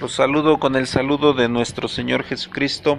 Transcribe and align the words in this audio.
Los 0.00 0.12
saludo 0.12 0.60
con 0.60 0.76
el 0.76 0.86
saludo 0.86 1.32
de 1.32 1.48
nuestro 1.48 1.88
Señor 1.88 2.22
Jesucristo. 2.22 2.98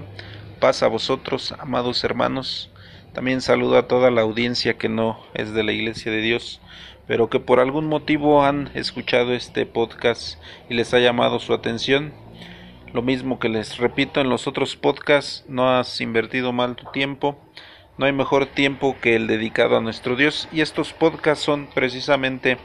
Paz 0.59 0.83
a 0.83 0.89
vosotros, 0.89 1.55
amados 1.57 2.03
hermanos. 2.03 2.71
También 3.13 3.39
saludo 3.39 3.77
a 3.77 3.87
toda 3.87 4.11
la 4.11 4.19
audiencia 4.19 4.77
que 4.77 4.89
no 4.89 5.17
es 5.33 5.53
de 5.53 5.63
la 5.63 5.71
Iglesia 5.71 6.11
de 6.11 6.19
Dios, 6.19 6.59
pero 7.07 7.29
que 7.29 7.39
por 7.39 7.61
algún 7.61 7.87
motivo 7.87 8.43
han 8.43 8.69
escuchado 8.73 9.33
este 9.33 9.65
podcast 9.65 10.41
y 10.69 10.73
les 10.73 10.93
ha 10.93 10.99
llamado 10.99 11.39
su 11.39 11.53
atención. 11.53 12.11
Lo 12.91 13.01
mismo 13.01 13.39
que 13.39 13.47
les 13.47 13.77
repito 13.77 14.19
en 14.19 14.27
los 14.27 14.45
otros 14.45 14.75
podcasts, 14.75 15.45
no 15.47 15.69
has 15.69 16.01
invertido 16.01 16.51
mal 16.51 16.75
tu 16.75 16.91
tiempo. 16.91 17.39
No 17.97 18.07
hay 18.07 18.11
mejor 18.11 18.45
tiempo 18.45 18.97
que 19.01 19.15
el 19.15 19.27
dedicado 19.27 19.77
a 19.77 19.81
nuestro 19.81 20.17
Dios 20.17 20.49
y 20.51 20.59
estos 20.59 20.91
podcasts 20.91 21.45
son 21.45 21.67
precisamente 21.73 22.57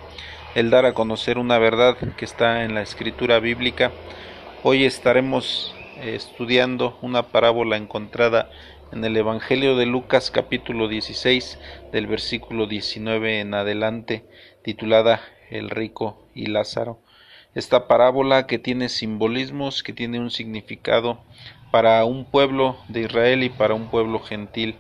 el 0.55 0.71
dar 0.71 0.87
a 0.87 0.95
conocer 0.95 1.39
una 1.39 1.59
verdad 1.59 1.97
que 2.17 2.25
está 2.25 2.63
en 2.65 2.75
la 2.75 2.83
escritura 2.83 3.41
bíblica. 3.41 3.91
Hoy 4.63 4.85
estaremos 4.85 5.75
eh, 5.97 6.15
estudiando 6.15 6.97
una 7.03 7.25
parábola 7.25 7.77
encontrada 7.77 8.51
en 8.93 9.05
el 9.05 9.17
Evangelio 9.17 9.77
de 9.77 9.87
Lucas 9.87 10.31
capítulo 10.31 10.87
16 10.87 11.59
del 11.91 12.07
versículo 12.07 12.69
19 12.69 13.41
en 13.41 13.55
adelante 13.55 14.25
titulada 14.63 15.21
El 15.51 15.71
rico 15.71 16.29
y 16.37 16.47
Lázaro. 16.47 17.01
Esta 17.57 17.89
parábola 17.89 18.47
que 18.47 18.61
tiene 18.61 18.89
simbolismos, 18.89 19.83
que 19.83 19.93
tiene 19.93 20.21
un 20.21 20.31
significado 20.31 21.19
para 21.73 22.05
un 22.05 22.25
pueblo 22.25 22.77
de 22.89 23.03
Israel 23.03 23.43
y 23.43 23.49
para 23.49 23.75
un 23.75 23.89
pueblo 23.89 24.21
gentil 24.21 24.77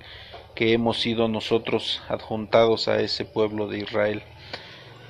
que 0.54 0.72
hemos 0.72 1.00
sido 1.00 1.26
nosotros 1.26 2.00
adjuntados 2.08 2.86
a 2.86 3.00
ese 3.00 3.24
pueblo 3.24 3.66
de 3.66 3.78
Israel. 3.78 4.22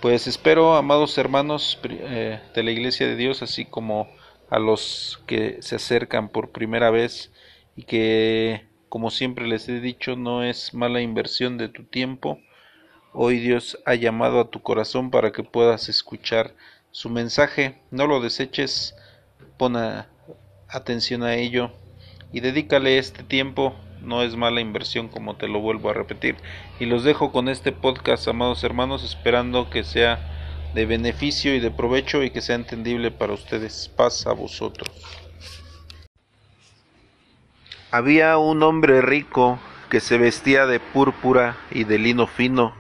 Pues 0.05 0.27
espero, 0.27 0.77
amados 0.77 1.17
hermanos 1.17 1.81
eh, 1.83 2.39
de 2.55 2.63
la 2.63 2.71
Iglesia 2.71 3.07
de 3.07 3.17
Dios, 3.17 3.41
así 3.41 3.65
como 3.65 4.07
a 4.51 4.59
los 4.59 5.23
que 5.27 5.63
se 5.63 5.77
acercan 5.77 6.29
por 6.29 6.51
primera 6.51 6.91
vez 6.91 7.33
y 7.75 7.85
que, 7.85 8.67
como 8.91 9.11
siempre 9.11 9.47
les 9.47 9.67
he 9.67 9.81
dicho, 9.81 10.15
no 10.15 10.45
es 10.45 10.75
mala 10.75 11.01
inversión 11.01 11.57
de 11.57 11.71
tu 11.71 11.85
tiempo. 11.85 12.39
Hoy 13.15 13.39
Dios 13.39 13.79
ha 13.87 13.95
llamado 13.95 14.41
a 14.41 14.51
tu 14.51 14.61
corazón 14.61 15.11
para 15.11 15.33
que 15.33 15.43
puedas 15.43 15.89
escuchar 15.89 16.53
su 16.91 17.09
mensaje. 17.09 17.81
No 17.91 18.07
lo 18.07 18.21
deseches, 18.21 18.95
pon 19.57 19.75
atención 20.69 21.23
a 21.23 21.37
ello 21.37 21.73
y 22.31 22.41
dedícale 22.41 22.99
este 22.99 23.23
tiempo 23.23 23.75
no 24.05 24.23
es 24.23 24.37
mala 24.37 24.61
inversión 24.61 25.09
como 25.09 25.37
te 25.37 25.49
lo 25.49 25.61
vuelvo 25.61 25.91
a 25.91 25.95
repetir. 25.95 26.37
Y 26.79 26.87
los 26.87 27.05
dejo 27.05 27.33
con 27.33 27.49
este 27.49 27.73
podcast, 27.73 28.29
amados 28.29 28.65
hermanos, 28.65 29.05
esperando 29.05 29.71
que 29.71 29.85
sea 29.85 30.71
de 30.75 30.87
beneficio 30.87 31.55
y 31.55 31.61
de 31.61 31.71
provecho 31.71 32.23
y 32.23 32.31
que 32.31 32.41
sea 32.41 32.57
entendible 32.57 33.11
para 33.11 33.33
ustedes. 33.33 33.91
Paz 33.97 34.27
a 34.27 34.33
vosotros. 34.33 34.91
Había 37.91 38.39
un 38.39 38.63
hombre 38.65 39.01
rico 39.03 39.61
que 39.89 40.01
se 40.01 40.19
vestía 40.19 40.67
de 40.67 40.81
púrpura 40.81 41.57
y 41.71 41.85
de 41.85 41.99
lino 41.99 42.27
fino, 42.27 42.75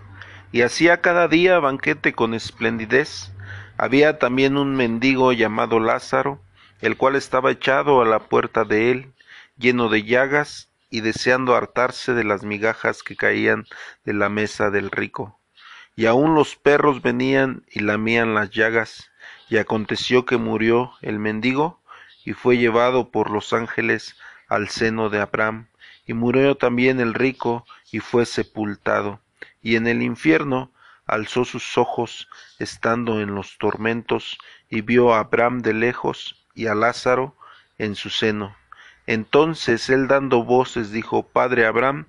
y 0.50 0.62
hacía 0.62 1.00
cada 1.00 1.28
día 1.28 1.61
banquete 1.61 2.12
con 2.12 2.34
esplendidez. 2.34 3.33
Había 3.77 4.19
también 4.19 4.56
un 4.56 4.75
mendigo 4.75 5.33
llamado 5.33 5.78
Lázaro, 5.78 6.41
el 6.80 6.97
cual 6.97 7.14
estaba 7.14 7.52
echado 7.52 8.02
a 8.02 8.05
la 8.05 8.19
puerta 8.19 8.64
de 8.64 8.91
él, 8.91 9.12
lleno 9.56 9.89
de 9.89 10.02
llagas 10.02 10.73
y 10.95 11.00
deseando 11.00 11.56
hartarse 11.56 12.14
de 12.14 12.23
las 12.23 12.45
migajas 12.45 13.03
que 13.03 13.17
caían 13.17 13.67
de 14.05 14.12
la 14.12 14.28
mesa 14.28 14.70
del 14.70 14.92
rico. 14.92 15.41
Y 15.97 16.06
aun 16.06 16.36
los 16.36 16.55
perros 16.55 17.03
venían 17.03 17.64
y 17.69 17.81
lamían 17.81 18.33
las 18.33 18.51
llagas, 18.51 19.11
y 19.48 19.56
aconteció 19.56 20.25
que 20.25 20.36
murió 20.36 20.92
el 21.03 21.19
mendigo, 21.19 21.83
y 22.25 22.33
fue 22.33 22.59
llevado 22.59 23.11
por 23.11 23.28
los 23.28 23.53
ángeles 23.53 24.14
al 24.47 24.69
seno 24.69 25.11
de 25.11 25.20
Abraham, 25.20 25.67
y 26.06 26.12
murió 26.12 26.55
también 26.56 27.01
el 27.01 27.12
rico, 27.12 27.67
y 27.91 27.98
fue 27.98 28.24
sepultado, 28.24 29.19
y 29.63 29.74
en 29.74 29.89
el 29.89 30.01
infierno 30.01 30.70
alzó 31.07 31.45
sus 31.45 31.77
ojos, 31.77 32.29
estando 32.61 33.20
en 33.20 33.35
los 33.35 33.58
tormentos, 33.58 34.39
y 34.70 34.83
vio 34.83 35.13
a 35.13 35.19
Abraham 35.19 35.61
de 35.61 35.74
lejos, 35.74 36.46
y 36.55 36.69
a 36.69 36.77
Lázaro 36.77 37.36
en 37.79 37.96
su 37.96 38.11
seno. 38.11 38.55
Entonces 39.07 39.91
él 39.91 40.09
dando 40.09 40.45
voces 40.45 40.91
dijo, 40.91 41.23
Padre 41.23 41.67
Abraham, 41.67 42.07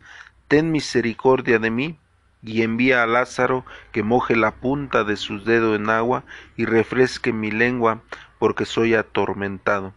ten 0.47 0.71
misericordia 0.71 1.59
de 1.59 1.71
mí, 1.71 1.99
y 2.41 2.61
envía 2.61 3.01
a 3.01 3.07
Lázaro 3.07 3.65
que 3.91 4.03
moje 4.03 4.35
la 4.35 4.51
punta 4.51 5.03
de 5.03 5.17
sus 5.17 5.45
dedos 5.45 5.75
en 5.75 5.89
agua 5.89 6.23
y 6.55 6.65
refresque 6.65 7.33
mi 7.33 7.51
lengua, 7.51 8.01
porque 8.37 8.65
soy 8.65 8.93
atormentado 8.93 9.93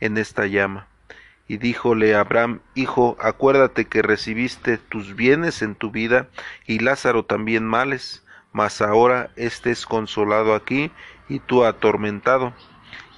en 0.00 0.18
esta 0.18 0.46
llama. 0.46 0.86
Y 1.46 1.56
díjole 1.56 2.14
Abraham, 2.14 2.60
Hijo, 2.74 3.16
acuérdate 3.20 3.86
que 3.86 4.02
recibiste 4.02 4.76
tus 4.76 5.14
bienes 5.14 5.62
en 5.62 5.76
tu 5.76 5.90
vida, 5.90 6.28
y 6.66 6.80
Lázaro 6.80 7.24
también 7.24 7.64
males, 7.64 8.24
mas 8.52 8.82
ahora 8.82 9.30
éste 9.36 9.70
es 9.70 9.86
consolado 9.86 10.54
aquí, 10.54 10.90
y 11.28 11.38
tú 11.38 11.64
atormentado. 11.64 12.52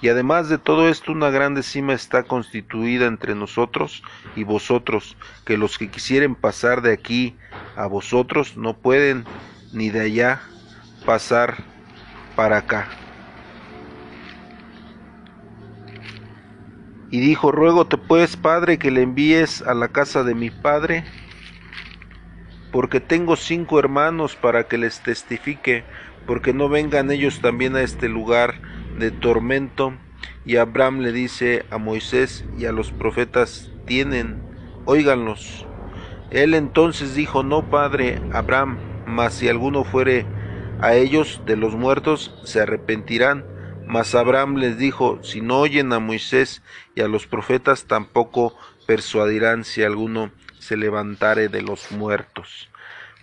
Y 0.01 0.09
además 0.09 0.49
de 0.49 0.57
todo 0.57 0.89
esto, 0.89 1.11
una 1.11 1.29
grande 1.29 1.61
cima 1.61 1.93
está 1.93 2.23
constituida 2.23 3.05
entre 3.05 3.35
nosotros 3.35 4.01
y 4.35 4.43
vosotros, 4.43 5.15
que 5.45 5.57
los 5.57 5.77
que 5.77 5.89
quisieren 5.89 6.33
pasar 6.33 6.81
de 6.81 6.91
aquí 6.91 7.35
a 7.75 7.85
vosotros 7.85 8.57
no 8.57 8.75
pueden 8.75 9.25
ni 9.73 9.91
de 9.91 10.01
allá 10.01 10.41
pasar 11.05 11.57
para 12.35 12.57
acá. 12.57 12.87
Y 17.11 17.19
dijo, 17.19 17.51
ruégote 17.51 17.97
pues, 17.97 18.37
Padre, 18.37 18.79
que 18.79 18.89
le 18.89 19.03
envíes 19.03 19.61
a 19.61 19.75
la 19.75 19.89
casa 19.89 20.23
de 20.23 20.33
mi 20.33 20.49
Padre, 20.49 21.03
porque 22.71 23.01
tengo 23.01 23.35
cinco 23.35 23.77
hermanos 23.77 24.35
para 24.35 24.63
que 24.63 24.77
les 24.79 25.01
testifique, 25.01 25.83
porque 26.25 26.53
no 26.53 26.69
vengan 26.69 27.11
ellos 27.11 27.41
también 27.41 27.75
a 27.75 27.81
este 27.81 28.07
lugar 28.07 28.55
de 29.01 29.11
tormento. 29.11 29.93
Y 30.45 30.55
Abraham 30.55 30.99
le 30.99 31.11
dice 31.11 31.65
a 31.69 31.77
Moisés 31.77 32.45
y 32.57 32.65
a 32.65 32.71
los 32.71 32.91
profetas, 32.91 33.69
tienen, 33.85 34.41
óiganlos. 34.85 35.65
Él 36.29 36.53
entonces 36.53 37.13
dijo, 37.13 37.43
no, 37.43 37.69
padre 37.69 38.21
Abraham, 38.31 38.77
mas 39.05 39.33
si 39.33 39.49
alguno 39.49 39.83
fuere 39.83 40.25
a 40.79 40.93
ellos 40.93 41.41
de 41.45 41.57
los 41.57 41.75
muertos, 41.75 42.39
se 42.45 42.61
arrepentirán. 42.61 43.45
Mas 43.85 44.15
Abraham 44.15 44.55
les 44.55 44.77
dijo, 44.77 45.21
si 45.21 45.41
no 45.41 45.59
oyen 45.59 45.91
a 45.91 45.99
Moisés 45.99 46.63
y 46.95 47.01
a 47.01 47.09
los 47.09 47.27
profetas, 47.27 47.85
tampoco 47.85 48.55
persuadirán 48.87 49.65
si 49.65 49.83
alguno 49.83 50.31
se 50.59 50.77
levantare 50.77 51.49
de 51.49 51.61
los 51.61 51.91
muertos. 51.91 52.69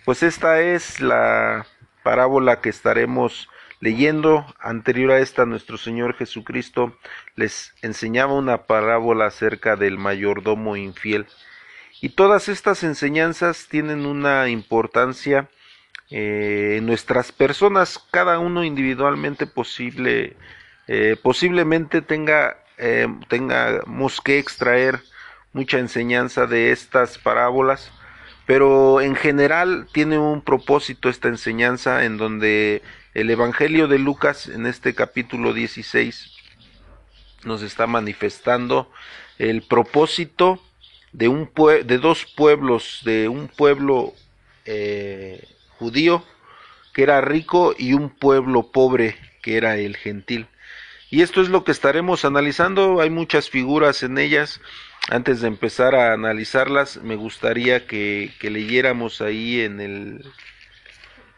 Pues 0.04 0.22
esta 0.22 0.60
es 0.60 1.00
la 1.00 1.66
parábola 2.02 2.60
que 2.60 2.68
estaremos 2.68 3.48
Leyendo 3.80 4.44
anterior 4.58 5.12
a 5.12 5.20
esta, 5.20 5.46
nuestro 5.46 5.78
Señor 5.78 6.14
Jesucristo 6.14 6.96
les 7.36 7.74
enseñaba 7.82 8.34
una 8.34 8.66
parábola 8.66 9.26
acerca 9.26 9.76
del 9.76 9.98
mayordomo 9.98 10.76
infiel. 10.76 11.26
Y 12.00 12.10
todas 12.10 12.48
estas 12.48 12.82
enseñanzas 12.82 13.66
tienen 13.68 14.06
una 14.06 14.48
importancia 14.48 15.48
eh, 16.10 16.76
en 16.78 16.86
nuestras 16.86 17.32
personas, 17.32 17.98
cada 18.10 18.38
uno 18.38 18.64
individualmente 18.64 19.46
posible, 19.46 20.36
eh, 20.86 21.16
posiblemente 21.22 22.00
tenga, 22.02 22.56
eh, 22.78 23.06
tengamos 23.28 24.20
que 24.20 24.38
extraer 24.38 25.00
mucha 25.52 25.78
enseñanza 25.78 26.46
de 26.46 26.72
estas 26.72 27.18
parábolas, 27.18 27.92
pero 28.46 29.00
en 29.02 29.16
general 29.16 29.86
tiene 29.92 30.18
un 30.18 30.40
propósito 30.40 31.10
esta 31.10 31.28
enseñanza 31.28 32.04
en 32.04 32.16
donde 32.16 32.82
el 33.20 33.30
Evangelio 33.30 33.88
de 33.88 33.98
Lucas 33.98 34.46
en 34.46 34.64
este 34.64 34.94
capítulo 34.94 35.52
16 35.52 36.30
nos 37.42 37.62
está 37.62 37.88
manifestando 37.88 38.92
el 39.38 39.62
propósito 39.62 40.62
de, 41.10 41.26
un 41.26 41.50
de 41.84 41.98
dos 41.98 42.26
pueblos, 42.36 43.00
de 43.04 43.28
un 43.28 43.48
pueblo 43.48 44.14
eh, 44.66 45.48
judío 45.80 46.24
que 46.94 47.02
era 47.02 47.20
rico 47.20 47.74
y 47.76 47.94
un 47.94 48.08
pueblo 48.08 48.70
pobre 48.70 49.16
que 49.42 49.56
era 49.56 49.76
el 49.76 49.96
gentil. 49.96 50.46
Y 51.10 51.22
esto 51.22 51.42
es 51.42 51.48
lo 51.48 51.64
que 51.64 51.72
estaremos 51.72 52.24
analizando, 52.24 53.00
hay 53.00 53.10
muchas 53.10 53.50
figuras 53.50 54.04
en 54.04 54.18
ellas. 54.18 54.60
Antes 55.10 55.40
de 55.40 55.48
empezar 55.48 55.96
a 55.96 56.12
analizarlas, 56.12 56.98
me 57.02 57.16
gustaría 57.16 57.84
que, 57.84 58.32
que 58.38 58.50
leyéramos 58.50 59.20
ahí 59.22 59.62
en 59.62 59.80
el 59.80 60.24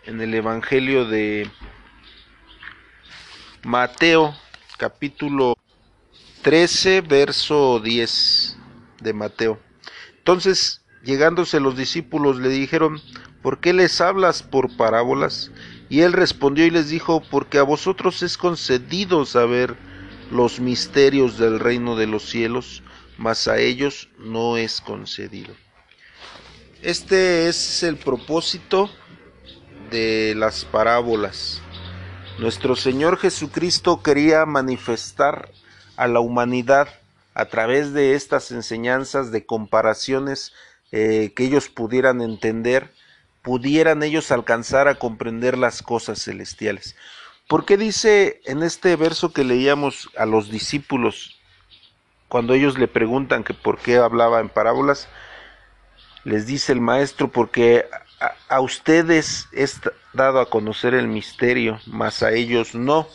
en 0.05 0.21
el 0.21 0.35
Evangelio 0.35 1.05
de 1.05 1.51
Mateo, 3.63 4.35
capítulo 4.79 5.57
13, 6.43 7.03
verso 7.03 7.81
10 7.81 8.57
de 9.03 9.13
Mateo. 9.13 9.61
Entonces, 10.17 10.83
llegándose 11.05 11.61
los 11.61 11.77
discípulos, 11.77 12.39
le 12.39 12.49
dijeron, 12.49 13.01
¿por 13.43 13.61
qué 13.61 13.73
les 13.73 14.01
hablas 14.01 14.43
por 14.43 14.75
parábolas? 14.77 15.51
Y 15.91 16.01
él 16.01 16.13
respondió 16.13 16.65
y 16.65 16.71
les 16.71 16.89
dijo, 16.89 17.23
porque 17.31 17.59
a 17.59 17.63
vosotros 17.63 18.23
es 18.23 18.39
concedido 18.39 19.27
saber 19.27 19.77
los 20.31 20.61
misterios 20.61 21.37
del 21.37 21.61
reino 21.61 21.97
de 21.97 22.07
los 22.07 22.23
cielos, 22.23 22.83
mas 23.19 23.49
a 23.49 23.59
ellos 23.59 24.09
no 24.19 24.57
es 24.57 24.81
concedido. 24.81 25.55
Este 26.83 27.49
es 27.49 27.83
el 27.83 27.97
propósito 27.97 28.91
de 29.91 30.35
las 30.37 30.65
parábolas. 30.65 31.61
Nuestro 32.39 32.77
Señor 32.77 33.19
Jesucristo 33.19 34.03
quería 34.03 34.47
manifestar 34.47 35.51
a 35.97 36.07
la 36.07 36.21
humanidad 36.21 36.89
a 37.35 37.47
través 37.47 37.93
de 37.93 38.15
estas 38.15 38.51
enseñanzas 38.51 39.31
de 39.31 39.45
comparaciones 39.45 40.53
eh, 40.93 41.33
que 41.37 41.45
ellos 41.45 41.69
pudieran 41.69 42.21
entender, 42.23 42.93
pudieran 43.43 44.03
ellos 44.03 44.31
alcanzar 44.31 44.89
a 44.89 44.97
comprender 44.97 45.59
las 45.59 45.83
cosas 45.83 46.23
celestiales. 46.23 46.97
¿Por 47.49 47.65
qué 47.65 47.77
dice 47.77 48.41
en 48.45 48.63
este 48.63 48.95
verso 48.97 49.33
que 49.33 49.45
leíamos 49.45 50.09
a 50.17 50.25
los 50.25 50.51
discípulos, 50.51 51.41
cuando 52.29 52.55
ellos 52.55 52.79
le 52.79 52.89
preguntan 52.89 53.43
que 53.43 53.55
por 53.55 53.79
qué 53.79 53.97
hablaba 53.97 54.41
en 54.41 54.49
parábolas, 54.49 55.09
les 56.25 56.47
dice 56.47 56.73
el 56.73 56.81
maestro, 56.81 57.29
porque 57.33 57.87
a, 58.49 58.61
ustedes 58.61 59.49
es 59.53 59.81
dado 60.13 60.41
a 60.41 60.51
conocer 60.51 60.95
el 60.95 61.09
misterio, 61.09 61.81
mas 61.87 62.23
a 62.23 62.33
ellos 62.33 62.75
no. 62.75 63.09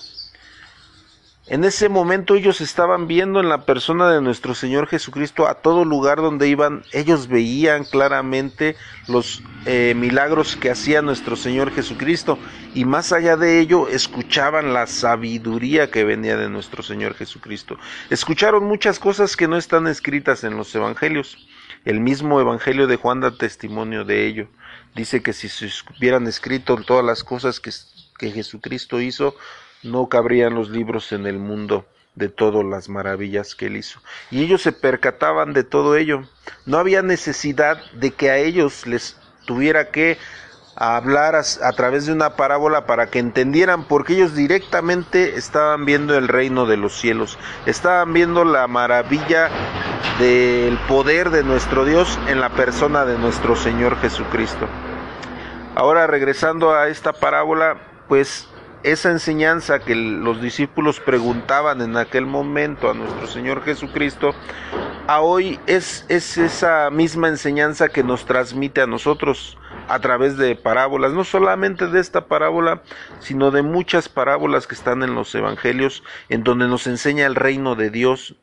En 1.48 1.64
ese 1.64 1.90
momento 1.90 2.34
ellos 2.34 2.60
estaban 2.60 3.06
viendo 3.06 3.40
en 3.40 3.50
la 3.50 3.66
persona 3.66 4.10
de 4.10 4.20
nuestro 4.20 4.56
Señor 4.56 4.88
Jesucristo 4.88 5.48
a 5.48 5.62
todo 5.62 5.86
lugar 5.86 6.18
donde 6.18 6.48
iban, 6.48 6.82
ellos 6.92 7.28
veían 7.28 7.84
claramente 7.84 8.76
los 9.08 9.44
eh, 9.68 9.94
milagros 9.96 10.56
que 10.56 10.72
hacía 10.72 11.04
nuestro 11.04 11.36
Señor 11.36 11.72
Jesucristo 11.72 12.40
y 12.74 12.86
más 12.86 13.14
allá 13.14 13.38
de 13.38 13.60
ello 13.60 13.88
escuchaban 13.88 14.74
la 14.74 14.88
sabiduría 14.88 15.92
que 15.92 16.04
venía 16.04 16.36
de 16.36 16.50
nuestro 16.50 16.82
Señor 16.82 17.14
Jesucristo. 17.14 17.78
Escucharon 18.10 18.64
muchas 18.64 18.98
cosas 18.98 19.38
que 19.38 19.48
no 19.48 19.56
están 19.56 19.86
escritas 19.86 20.44
en 20.44 20.58
los 20.58 20.74
evangelios. 20.74 21.48
El 21.84 22.00
mismo 22.00 22.42
Evangelio 22.42 22.88
de 22.88 22.96
Juan 22.96 23.20
da 23.20 23.38
testimonio 23.38 24.04
de 24.04 24.26
ello. 24.26 24.48
Dice 24.96 25.22
que 25.22 25.34
si 25.34 25.50
se 25.50 25.70
hubieran 25.98 26.26
escrito 26.26 26.78
todas 26.78 27.06
las 27.06 27.24
cosas 27.24 27.60
que, 27.60 27.72
que 28.18 28.32
Jesucristo 28.32 29.02
hizo, 29.02 29.36
no 29.84 30.08
cabrían 30.08 30.56
los 30.56 30.70
libros 30.70 31.12
en 31.12 31.28
el 31.28 31.38
mundo 31.38 31.86
de 32.16 32.30
todas 32.30 32.66
las 32.66 32.90
maravillas 32.90 33.56
que 33.56 33.68
él 33.68 33.78
hizo. 33.78 34.00
Y 34.32 34.42
ellos 34.42 34.62
se 34.62 34.72
percataban 34.72 35.54
de 35.54 35.64
todo 35.64 35.96
ello. 35.98 36.28
No 36.66 36.78
había 36.78 37.02
necesidad 37.02 37.92
de 37.92 38.12
que 38.12 38.30
a 38.30 38.38
ellos 38.38 38.88
les 38.88 39.18
tuviera 39.46 39.92
que 39.92 40.18
hablar 40.76 41.36
a, 41.36 41.72
través 41.72 42.06
de 42.06 42.14
una 42.14 42.32
parábola 42.32 42.86
para 42.86 43.08
que 43.08 43.20
entendieran, 43.20 43.86
porque 43.86 44.14
ellos 44.14 44.36
directamente 44.36 45.38
estaban 45.38 45.86
viendo 45.86 46.18
el 46.18 46.28
reino 46.28 46.66
de 46.66 46.78
los 46.78 47.00
cielos, 47.00 47.38
estaban 47.66 48.14
viendo 48.14 48.44
la 48.44 48.68
maravilla 48.68 49.50
del 50.20 50.78
poder 50.88 51.30
de 51.30 51.44
nuestro 51.44 51.86
Dios 51.86 52.20
en 52.28 52.42
la 52.42 52.50
persona 52.50 53.06
de 53.06 53.18
nuestro 53.18 53.56
Señor 53.56 53.98
Jesucristo. 54.00 54.68
Ahora 55.76 56.08
regresando 56.08 56.74
a 56.74 56.88
esta 56.88 57.14
parábola, 57.14 57.78
pues 58.08 58.48
esa 58.86 59.10
enseñanza 59.10 59.80
que 59.80 59.96
los 59.96 60.42
discípulos 60.42 61.00
preguntaban 61.00 61.82
en 61.82 61.98
aquel 61.98 62.28
momento 62.28 62.90
a 62.90 62.94
nuestro 62.94 63.26
Señor 63.26 63.64
Jesucristo, 63.64 64.36
a 65.08 65.22
hoy 65.22 65.60
es, 65.66 66.06
es 66.08 66.38
esa 66.38 66.92
misma 66.92 67.28
enseñanza 67.28 67.90
que 67.90 68.04
nos 68.04 68.26
transmite 68.26 68.82
a 68.82 68.88
nosotros 68.88 69.58
a 69.88 70.00
través 70.00 70.38
de 70.38 70.56
parábolas, 70.56 71.14
no 71.14 71.24
solamente 71.24 71.88
de 71.88 72.00
esta 72.00 72.28
parábola, 72.28 72.84
sino 73.20 73.50
de 73.50 73.64
muchas 73.64 74.08
parábolas 74.08 74.68
que 74.68 74.76
están 74.76 75.02
en 75.02 75.16
los 75.16 75.34
evangelios, 75.34 76.04
en 76.30 76.44
donde 76.44 76.68
nos 76.68 76.86
enseña 76.86 77.26
el 77.26 77.34
reino 77.34 77.76
de 77.76 77.90
Dios 77.90 78.36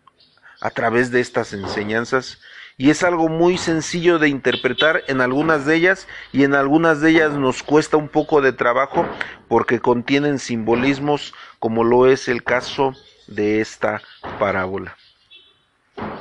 a 0.60 0.70
través 0.70 1.12
de 1.12 1.20
estas 1.20 1.52
enseñanzas. 1.52 2.40
Y 2.76 2.90
es 2.90 3.02
algo 3.02 3.28
muy 3.28 3.58
sencillo 3.58 4.18
de 4.18 4.28
interpretar 4.28 5.02
en 5.06 5.20
algunas 5.20 5.66
de 5.66 5.76
ellas 5.76 6.08
y 6.32 6.44
en 6.44 6.54
algunas 6.54 7.00
de 7.00 7.10
ellas 7.10 7.32
nos 7.32 7.62
cuesta 7.62 7.96
un 7.96 8.08
poco 8.08 8.40
de 8.40 8.52
trabajo 8.52 9.06
porque 9.48 9.80
contienen 9.80 10.38
simbolismos 10.38 11.34
como 11.58 11.84
lo 11.84 12.06
es 12.06 12.28
el 12.28 12.42
caso 12.42 12.94
de 13.26 13.60
esta 13.60 14.02
parábola. 14.38 14.96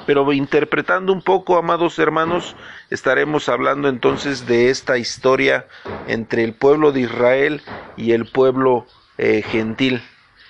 Pero 0.05 0.31
interpretando 0.33 1.13
un 1.13 1.21
poco, 1.21 1.57
amados 1.57 1.97
hermanos, 1.99 2.55
estaremos 2.89 3.47
hablando 3.47 3.87
entonces 3.87 4.45
de 4.45 4.69
esta 4.69 4.97
historia 4.97 5.67
entre 6.07 6.43
el 6.43 6.53
pueblo 6.53 6.91
de 6.91 7.01
Israel 7.01 7.61
y 7.95 8.11
el 8.11 8.25
pueblo 8.25 8.85
eh, 9.17 9.43
gentil. 9.43 10.03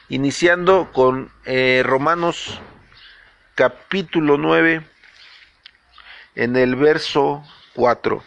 Iniciando 0.09 0.89
con 0.91 1.31
eh, 1.45 1.83
Romanos 1.85 2.59
capítulo 3.55 4.37
9, 4.37 4.81
en 6.35 6.55
el 6.55 6.75
verso 6.75 7.43
4, 7.75 8.23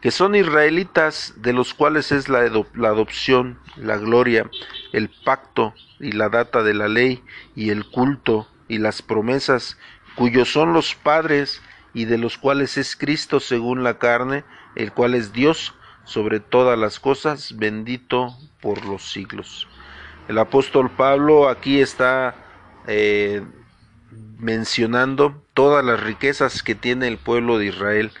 que 0.00 0.10
son 0.10 0.34
israelitas 0.34 1.34
de 1.36 1.52
los 1.52 1.74
cuales 1.74 2.12
es 2.12 2.28
la, 2.28 2.40
adopción, 2.40 3.58
la 3.76 3.96
gloria, 3.96 4.48
el 4.92 5.10
pacto 5.24 5.74
y 5.98 6.12
la 6.12 6.28
data 6.28 6.62
de 6.62 6.74
la 6.74 6.88
ley 6.88 7.22
y 7.54 7.70
el 7.70 7.84
culto 7.86 8.48
y 8.68 8.78
las 8.78 9.02
promesas, 9.02 9.78
cuyos 10.14 10.52
son 10.52 10.72
los 10.72 10.94
padres 10.94 11.62
y 11.94 12.04
de 12.04 12.18
los 12.18 12.38
cuales 12.38 12.76
es 12.76 12.96
Cristo 12.96 13.40
según 13.40 13.82
la 13.82 13.98
carne, 13.98 14.44
el 14.74 14.92
cual 14.92 15.14
es 15.14 15.32
Dios 15.32 15.74
sobre 16.04 16.40
todas 16.40 16.78
las 16.78 17.00
cosas, 17.00 17.56
bendito 17.56 18.36
por 18.60 18.84
los 18.84 19.10
siglos. 19.10 19.66
El 20.28 20.38
apóstol 20.38 20.90
Pablo 20.90 21.48
aquí 21.48 21.80
está 21.80 22.34
eh, 22.86 23.42
mencionando 24.38 25.42
todas 25.54 25.84
las 25.84 26.00
riquezas 26.02 26.62
que 26.62 26.74
tiene 26.74 27.08
el 27.08 27.18
pueblo 27.18 27.58
de 27.58 27.66
Israel. 27.66 28.12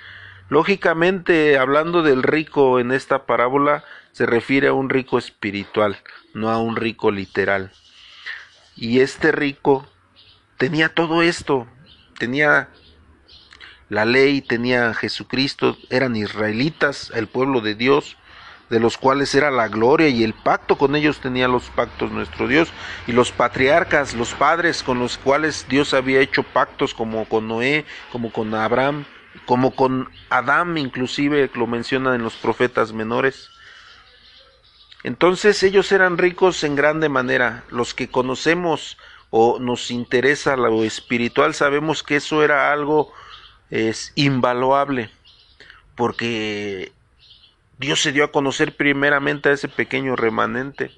Lógicamente, 0.48 1.58
hablando 1.58 2.02
del 2.02 2.22
rico 2.22 2.80
en 2.80 2.92
esta 2.92 3.26
parábola, 3.26 3.84
se 4.12 4.26
refiere 4.26 4.68
a 4.68 4.72
un 4.72 4.88
rico 4.88 5.18
espiritual, 5.18 5.98
no 6.34 6.50
a 6.50 6.58
un 6.58 6.76
rico 6.76 7.10
literal. 7.10 7.72
Y 8.74 9.00
este 9.00 9.32
rico 9.32 9.86
tenía 10.56 10.88
todo 10.88 11.22
esto, 11.22 11.66
tenía 12.18 12.68
la 13.88 14.04
ley, 14.04 14.40
tenía 14.40 14.94
Jesucristo, 14.94 15.76
eran 15.90 16.16
israelitas, 16.16 17.12
el 17.14 17.28
pueblo 17.28 17.60
de 17.60 17.74
Dios, 17.74 18.16
de 18.70 18.80
los 18.80 18.96
cuales 18.96 19.34
era 19.34 19.50
la 19.50 19.68
gloria 19.68 20.08
y 20.08 20.24
el 20.24 20.34
pacto 20.34 20.76
con 20.76 20.96
ellos 20.96 21.20
tenía 21.20 21.48
los 21.48 21.70
pactos 21.70 22.10
nuestro 22.10 22.48
Dios 22.48 22.72
y 23.06 23.12
los 23.12 23.32
patriarcas, 23.32 24.14
los 24.14 24.34
padres 24.34 24.82
con 24.82 24.98
los 24.98 25.18
cuales 25.18 25.66
Dios 25.68 25.94
había 25.94 26.20
hecho 26.20 26.42
pactos 26.42 26.94
como 26.94 27.24
con 27.26 27.46
Noé, 27.48 27.84
como 28.10 28.32
con 28.32 28.54
Abraham, 28.54 29.04
como 29.44 29.74
con 29.74 30.10
Adán 30.30 30.78
inclusive 30.78 31.50
lo 31.54 31.66
mencionan 31.66 32.14
en 32.14 32.22
los 32.22 32.34
profetas 32.34 32.92
menores. 32.92 33.50
Entonces 35.04 35.62
ellos 35.62 35.92
eran 35.92 36.18
ricos 36.18 36.64
en 36.64 36.74
grande 36.74 37.08
manera, 37.08 37.62
los 37.70 37.94
que 37.94 38.08
conocemos 38.08 38.98
o 39.30 39.58
nos 39.60 39.90
interesa 39.90 40.56
lo 40.56 40.82
espiritual, 40.82 41.54
sabemos 41.54 42.02
que 42.02 42.16
eso 42.16 42.42
era 42.42 42.72
algo 42.72 43.12
es 43.70 44.12
invaluable, 44.14 45.10
porque 45.94 46.92
Dios 47.78 48.00
se 48.00 48.12
dio 48.12 48.24
a 48.24 48.32
conocer 48.32 48.76
primeramente 48.76 49.48
a 49.48 49.52
ese 49.52 49.68
pequeño 49.68 50.16
remanente 50.16 50.90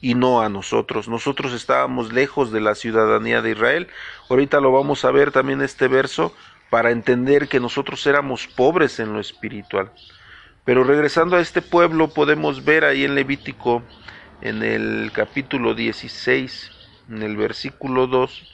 y 0.00 0.14
no 0.14 0.40
a 0.40 0.48
nosotros. 0.48 1.08
Nosotros 1.08 1.52
estábamos 1.52 2.12
lejos 2.12 2.52
de 2.52 2.60
la 2.60 2.74
ciudadanía 2.74 3.42
de 3.42 3.52
Israel. 3.52 3.88
Ahorita 4.28 4.60
lo 4.60 4.72
vamos 4.72 5.04
a 5.04 5.10
ver 5.10 5.30
también 5.30 5.62
este 5.62 5.88
verso 5.88 6.34
para 6.70 6.90
entender 6.90 7.48
que 7.48 7.60
nosotros 7.60 8.06
éramos 8.06 8.46
pobres 8.46 8.98
en 9.00 9.12
lo 9.12 9.20
espiritual. 9.20 9.92
Pero 10.64 10.84
regresando 10.84 11.36
a 11.36 11.40
este 11.40 11.62
pueblo 11.62 12.08
podemos 12.08 12.64
ver 12.64 12.84
ahí 12.84 13.04
en 13.04 13.14
Levítico 13.14 13.82
en 14.40 14.62
el 14.62 15.10
capítulo 15.12 15.74
16 15.74 16.78
en 17.10 17.22
el 17.22 17.36
versículo 17.36 18.06
2, 18.06 18.52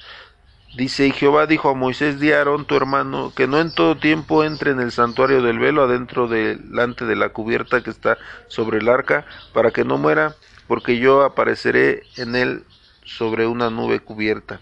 dice, 0.74 1.06
y 1.06 1.12
Jehová 1.12 1.46
dijo 1.46 1.68
a 1.68 1.74
Moisés 1.74 2.18
de 2.18 2.34
Aarón, 2.34 2.64
tu 2.64 2.76
hermano, 2.76 3.32
que 3.34 3.46
no 3.46 3.60
en 3.60 3.74
todo 3.74 3.96
tiempo 3.96 4.44
entre 4.44 4.70
en 4.70 4.80
el 4.80 4.92
santuario 4.92 5.42
del 5.42 5.58
velo 5.58 5.82
adentro 5.82 6.28
delante 6.28 7.04
de 7.04 7.16
la 7.16 7.30
cubierta 7.30 7.82
que 7.82 7.90
está 7.90 8.18
sobre 8.48 8.78
el 8.78 8.88
arca, 8.88 9.26
para 9.52 9.70
que 9.70 9.84
no 9.84 9.98
muera, 9.98 10.34
porque 10.66 10.98
yo 10.98 11.22
apareceré 11.22 12.02
en 12.16 12.34
él 12.34 12.64
sobre 13.04 13.46
una 13.46 13.70
nube 13.70 14.00
cubierta. 14.00 14.60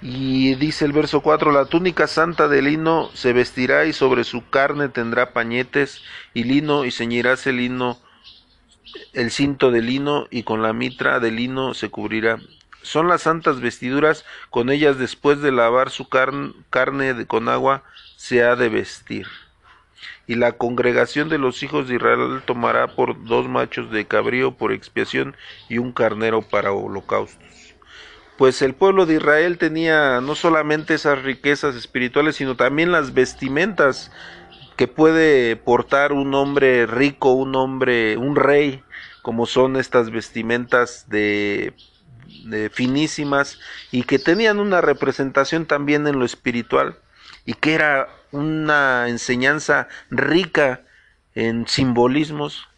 Y 0.00 0.54
dice 0.56 0.84
el 0.84 0.92
verso 0.92 1.22
4, 1.22 1.50
la 1.50 1.64
túnica 1.64 2.06
santa 2.06 2.46
de 2.46 2.60
lino 2.60 3.10
se 3.14 3.32
vestirá 3.32 3.86
y 3.86 3.92
sobre 3.92 4.24
su 4.24 4.48
carne 4.50 4.88
tendrá 4.88 5.32
pañetes 5.32 6.02
y 6.34 6.44
lino 6.44 6.84
y 6.84 6.90
ceñirás 6.90 7.46
el 7.46 7.56
lino 7.56 7.98
el 9.12 9.30
cinto 9.30 9.70
de 9.70 9.82
lino 9.82 10.26
y 10.30 10.42
con 10.42 10.62
la 10.62 10.72
mitra 10.72 11.20
de 11.20 11.30
lino 11.30 11.74
se 11.74 11.90
cubrirá. 11.90 12.38
Son 12.84 13.08
las 13.08 13.22
santas 13.22 13.60
vestiduras, 13.62 14.26
con 14.50 14.68
ellas 14.68 14.98
después 14.98 15.40
de 15.40 15.50
lavar 15.50 15.88
su 15.88 16.06
carne 16.10 16.52
con 17.26 17.48
agua 17.48 17.82
se 18.16 18.44
ha 18.44 18.56
de 18.56 18.68
vestir. 18.68 19.26
y 20.26 20.34
la 20.36 20.52
congregación 20.52 21.28
de 21.30 21.38
los 21.38 21.62
hijos 21.62 21.88
de 21.88 21.96
Israel 21.96 22.42
tomará 22.46 22.94
por 22.94 23.24
dos 23.24 23.48
machos 23.48 23.90
de 23.90 24.06
cabrío 24.06 24.52
por 24.56 24.72
expiación 24.72 25.34
y 25.68 25.78
un 25.78 25.92
carnero 25.92 26.42
para 26.42 26.72
holocaustos. 26.72 27.74
Pues 28.36 28.60
el 28.60 28.74
pueblo 28.74 29.06
de 29.06 29.14
Israel 29.14 29.56
tenía 29.56 30.20
no 30.20 30.34
solamente 30.34 30.94
esas 30.94 31.22
riquezas 31.22 31.74
espirituales, 31.76 32.36
sino 32.36 32.54
también 32.54 32.92
las 32.92 33.14
vestimentas 33.14 34.10
que 34.76 34.88
puede 34.88 35.56
portar 35.56 36.12
un 36.12 36.34
hombre 36.34 36.86
rico, 36.86 37.32
un 37.32 37.54
hombre, 37.54 38.18
un 38.18 38.36
rey, 38.36 38.82
como 39.22 39.46
son 39.46 39.76
estas 39.76 40.10
vestimentas 40.10 41.08
de, 41.08 41.74
finísimas 42.72 43.58
y 43.90 44.02
que 44.02 44.18
tenían 44.18 44.58
una 44.58 44.80
representación 44.80 45.66
también 45.66 46.06
en 46.06 46.18
lo 46.18 46.24
espiritual 46.24 46.98
y 47.44 47.54
que 47.54 47.74
era 47.74 48.08
una 48.32 49.08
enseñanza 49.08 49.88
rica 50.10 50.82
en 51.34 51.66
simbolismos, 51.66 52.68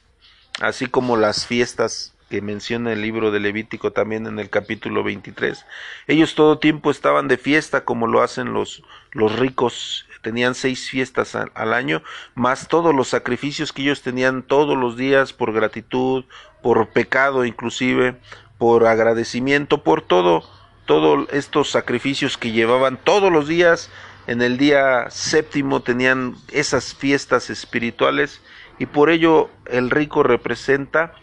así 0.60 0.86
como 0.86 1.16
las 1.16 1.46
fiestas 1.46 2.14
que 2.28 2.42
menciona 2.42 2.92
el 2.92 3.02
libro 3.02 3.30
de 3.30 3.40
Levítico 3.40 3.92
también 3.92 4.26
en 4.26 4.38
el 4.38 4.50
capítulo 4.50 5.04
23. 5.04 5.64
Ellos 6.08 6.34
todo 6.34 6.58
tiempo 6.58 6.90
estaban 6.90 7.28
de 7.28 7.38
fiesta 7.38 7.84
como 7.84 8.06
lo 8.06 8.22
hacen 8.22 8.52
los, 8.52 8.82
los 9.12 9.38
ricos, 9.38 10.06
tenían 10.22 10.56
seis 10.56 10.90
fiestas 10.90 11.36
al, 11.36 11.72
año, 11.72 12.02
más 12.34 12.66
todos 12.66 12.92
los 12.92 13.06
sacrificios 13.06 13.72
que 13.72 13.82
ellos 13.82 14.02
tenían 14.02 14.42
todos 14.42 14.76
los 14.76 14.96
días 14.96 15.32
por 15.32 15.52
gratitud, 15.52 16.24
por 16.62 16.88
pecado 16.88 17.44
inclusive, 17.44 18.16
por 18.58 18.86
agradecimiento, 18.86 19.82
por 19.82 20.02
todo, 20.02 20.42
todos 20.86 21.28
estos 21.32 21.70
sacrificios 21.70 22.38
que 22.38 22.52
llevaban 22.52 22.98
todos 23.02 23.32
los 23.32 23.48
días. 23.48 23.90
En 24.26 24.42
el 24.42 24.58
día 24.58 25.06
séptimo 25.10 25.82
tenían 25.82 26.36
esas 26.50 26.94
fiestas 26.94 27.50
espirituales 27.50 28.40
y 28.78 28.86
por 28.86 29.10
ello 29.10 29.50
el 29.66 29.90
rico 29.90 30.22
representa 30.22 31.14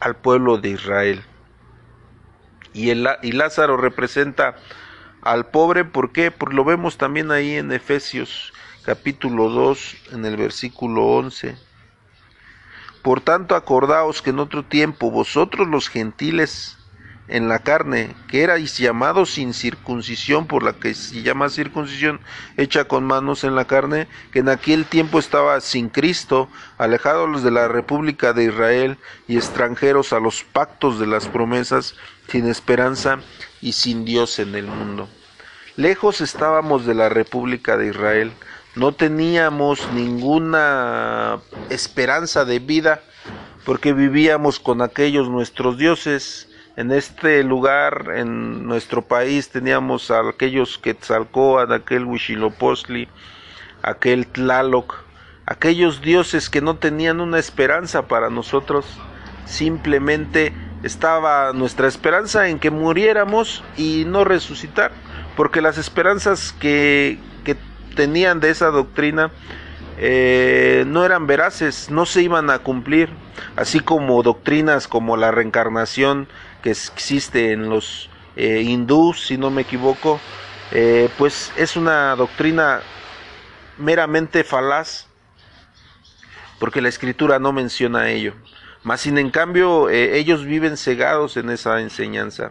al 0.00 0.16
pueblo 0.16 0.58
de 0.58 0.70
Israel. 0.70 1.22
Y, 2.74 2.90
el, 2.90 3.06
y 3.22 3.32
Lázaro 3.32 3.76
representa 3.76 4.56
al 5.20 5.46
pobre, 5.50 5.84
¿por 5.84 6.10
qué? 6.10 6.30
Porque 6.30 6.56
lo 6.56 6.64
vemos 6.64 6.96
también 6.96 7.30
ahí 7.30 7.54
en 7.54 7.70
Efesios 7.70 8.52
capítulo 8.84 9.48
2, 9.48 9.96
en 10.12 10.24
el 10.24 10.36
versículo 10.36 11.04
11. 11.06 11.56
Por 13.02 13.20
tanto, 13.20 13.56
acordaos 13.56 14.22
que 14.22 14.30
en 14.30 14.38
otro 14.38 14.64
tiempo 14.64 15.10
vosotros 15.10 15.66
los 15.68 15.88
gentiles 15.88 16.78
en 17.28 17.48
la 17.48 17.60
carne, 17.60 18.14
que 18.28 18.42
erais 18.42 18.76
llamados 18.78 19.32
sin 19.32 19.54
circuncisión, 19.54 20.46
por 20.46 20.62
la 20.62 20.74
que 20.74 20.94
se 20.94 21.22
llama 21.22 21.48
circuncisión 21.48 22.20
hecha 22.56 22.84
con 22.84 23.04
manos 23.04 23.42
en 23.44 23.54
la 23.54 23.64
carne, 23.64 24.06
que 24.32 24.40
en 24.40 24.48
aquel 24.48 24.84
tiempo 24.84 25.18
estaba 25.18 25.60
sin 25.60 25.88
Cristo, 25.88 26.48
alejados 26.78 27.42
de 27.42 27.50
la 27.50 27.68
República 27.68 28.32
de 28.32 28.44
Israel 28.44 28.98
y 29.26 29.36
extranjeros 29.36 30.12
a 30.12 30.20
los 30.20 30.44
pactos 30.44 30.98
de 30.98 31.06
las 31.06 31.26
promesas, 31.26 31.94
sin 32.28 32.46
esperanza 32.48 33.18
y 33.60 33.72
sin 33.72 34.04
Dios 34.04 34.38
en 34.38 34.54
el 34.54 34.66
mundo. 34.66 35.08
Lejos 35.76 36.20
estábamos 36.20 36.84
de 36.84 36.94
la 36.94 37.08
República 37.08 37.78
de 37.78 37.88
Israel, 37.88 38.32
no 38.74 38.92
teníamos 38.92 39.86
ninguna 39.92 41.40
esperanza 41.70 42.44
de 42.44 42.58
vida, 42.58 43.02
porque 43.64 43.92
vivíamos 43.92 44.58
con 44.58 44.82
aquellos 44.82 45.28
nuestros 45.28 45.78
dioses, 45.78 46.48
en 46.76 46.90
este 46.90 47.44
lugar, 47.44 48.06
en 48.16 48.66
nuestro 48.66 49.02
país, 49.02 49.50
teníamos 49.50 50.10
a 50.10 50.26
aquellos 50.28 50.78
Quetzalcoatl, 50.78 51.72
aquel 51.72 52.06
Huichilopochtli, 52.06 53.08
aquel 53.82 54.26
Tlaloc, 54.26 54.94
aquellos 55.44 56.00
dioses 56.00 56.48
que 56.48 56.62
no 56.62 56.76
tenían 56.76 57.20
una 57.20 57.38
esperanza 57.38 58.08
para 58.08 58.30
nosotros, 58.30 58.86
simplemente 59.44 60.54
estaba 60.82 61.52
nuestra 61.52 61.88
esperanza 61.88 62.48
en 62.48 62.58
que 62.58 62.70
muriéramos 62.70 63.62
y 63.76 64.04
no 64.06 64.24
resucitar, 64.24 64.92
porque 65.36 65.60
las 65.60 65.76
esperanzas 65.76 66.52
que 66.52 67.18
tenían 67.94 68.40
de 68.40 68.50
esa 68.50 68.66
doctrina 68.68 69.30
eh, 69.98 70.84
no 70.86 71.04
eran 71.04 71.26
veraces, 71.26 71.90
no 71.90 72.06
se 72.06 72.22
iban 72.22 72.50
a 72.50 72.60
cumplir, 72.60 73.10
así 73.56 73.80
como 73.80 74.22
doctrinas 74.22 74.88
como 74.88 75.16
la 75.16 75.30
reencarnación 75.30 76.28
que 76.62 76.70
existe 76.70 77.52
en 77.52 77.68
los 77.68 78.10
eh, 78.36 78.62
hindús, 78.62 79.26
si 79.26 79.36
no 79.36 79.50
me 79.50 79.62
equivoco, 79.62 80.20
eh, 80.72 81.10
pues 81.18 81.52
es 81.56 81.76
una 81.76 82.16
doctrina 82.16 82.80
meramente 83.78 84.44
falaz, 84.44 85.06
porque 86.58 86.80
la 86.80 86.88
escritura 86.88 87.38
no 87.38 87.52
menciona 87.52 88.10
ello. 88.10 88.34
Más 88.82 89.02
sin 89.02 89.18
en 89.18 89.30
cambio, 89.30 89.88
ellos 89.90 90.44
viven 90.44 90.76
cegados 90.76 91.36
en 91.36 91.50
esa 91.50 91.80
enseñanza. 91.80 92.50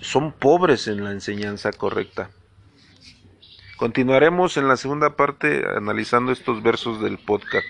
Son 0.00 0.32
pobres 0.32 0.88
en 0.88 1.04
la 1.04 1.12
enseñanza 1.12 1.70
correcta. 1.72 2.30
Continuaremos 3.76 4.56
en 4.56 4.68
la 4.68 4.76
segunda 4.76 5.16
parte 5.16 5.64
analizando 5.76 6.30
estos 6.30 6.62
versos 6.62 7.00
del 7.00 7.18
podcast. 7.18 7.66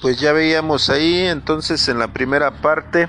Pues 0.00 0.20
ya 0.20 0.32
veíamos 0.32 0.90
ahí 0.90 1.26
entonces 1.26 1.88
en 1.88 1.98
la 1.98 2.12
primera 2.12 2.60
parte, 2.60 3.08